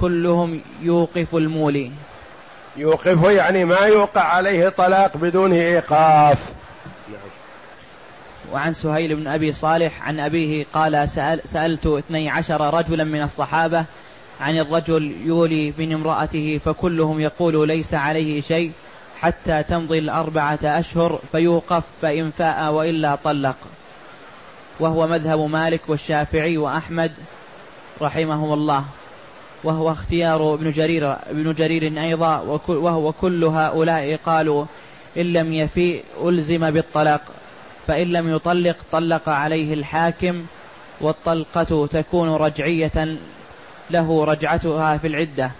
كلهم 0.00 0.60
يوقف 0.82 1.34
المولي. 1.34 1.92
يوقف 2.76 3.24
يعني 3.24 3.64
ما 3.64 3.80
يوقع 3.80 4.22
عليه 4.22 4.68
طلاق 4.68 5.16
بدون 5.16 5.52
إيقاف. 5.52 6.61
وعن 8.52 8.72
سهيل 8.72 9.16
بن 9.16 9.26
أبي 9.26 9.52
صالح 9.52 10.02
عن 10.02 10.20
أبيه 10.20 10.66
قال 10.72 11.08
سأل 11.08 11.40
سألت 11.44 11.86
اثني 11.86 12.30
عشر 12.30 12.74
رجلا 12.74 13.04
من 13.04 13.22
الصحابة 13.22 13.84
عن 14.40 14.58
الرجل 14.58 15.16
يولي 15.24 15.74
من 15.78 15.92
امرأته 15.92 16.58
فكلهم 16.58 17.20
يقول 17.20 17.68
ليس 17.68 17.94
عليه 17.94 18.40
شيء 18.40 18.72
حتى 19.20 19.62
تمضي 19.62 19.98
الأربعة 19.98 20.58
أشهر 20.64 21.20
فيوقف 21.32 21.84
فإن 22.02 22.30
فاء 22.30 22.72
وإلا 22.72 23.14
طلق. 23.14 23.56
وهو 24.80 25.06
مذهب 25.06 25.38
مالك 25.38 25.80
والشافعي 25.88 26.56
وأحمد 26.56 27.12
رحمهم 28.02 28.52
الله. 28.52 28.84
وهو 29.64 29.90
اختيار 29.90 30.54
ابن 30.54 30.70
جرير 30.70 31.12
ابن 31.12 31.52
جرير 31.52 32.02
أيضا 32.02 32.60
وهو 32.68 33.12
كل 33.12 33.44
هؤلاء 33.44 34.16
قالوا 34.16 34.64
إن 35.16 35.32
لم 35.32 35.52
يفي 35.52 36.02
ألزم 36.24 36.70
بالطلاق. 36.70 37.20
فإن 37.86 38.06
لم 38.06 38.34
يطلق 38.34 38.76
طلق 38.92 39.28
عليه 39.28 39.74
الحاكم 39.74 40.44
والطلقة 41.00 41.86
تكون 41.86 42.28
رجعية 42.28 43.16
له 43.90 44.24
رجعتها 44.24 44.96
في 44.96 45.06
العدة. 45.06 45.50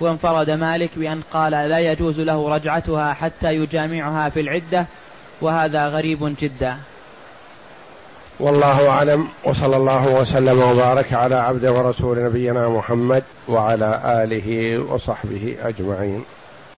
وانفرد 0.00 0.50
مالك 0.50 0.90
بأن 0.96 1.20
قال 1.32 1.52
لا 1.52 1.78
يجوز 1.78 2.20
له 2.20 2.48
رجعتها 2.48 3.12
حتى 3.12 3.54
يجامعها 3.54 4.28
في 4.28 4.40
العدة 4.40 4.86
وهذا 5.40 5.86
غريب 5.86 6.34
جدا. 6.40 6.76
والله 8.40 8.88
أعلم 8.88 9.28
وصلى 9.44 9.76
الله 9.76 10.14
وسلم 10.14 10.58
وبارك 10.58 11.12
على 11.12 11.34
عبد 11.34 11.66
ورسول 11.66 12.24
نبينا 12.24 12.68
محمد 12.68 13.24
وعلى 13.48 14.00
آله 14.04 14.78
وصحبه 14.78 15.56
أجمعين. 15.62 16.24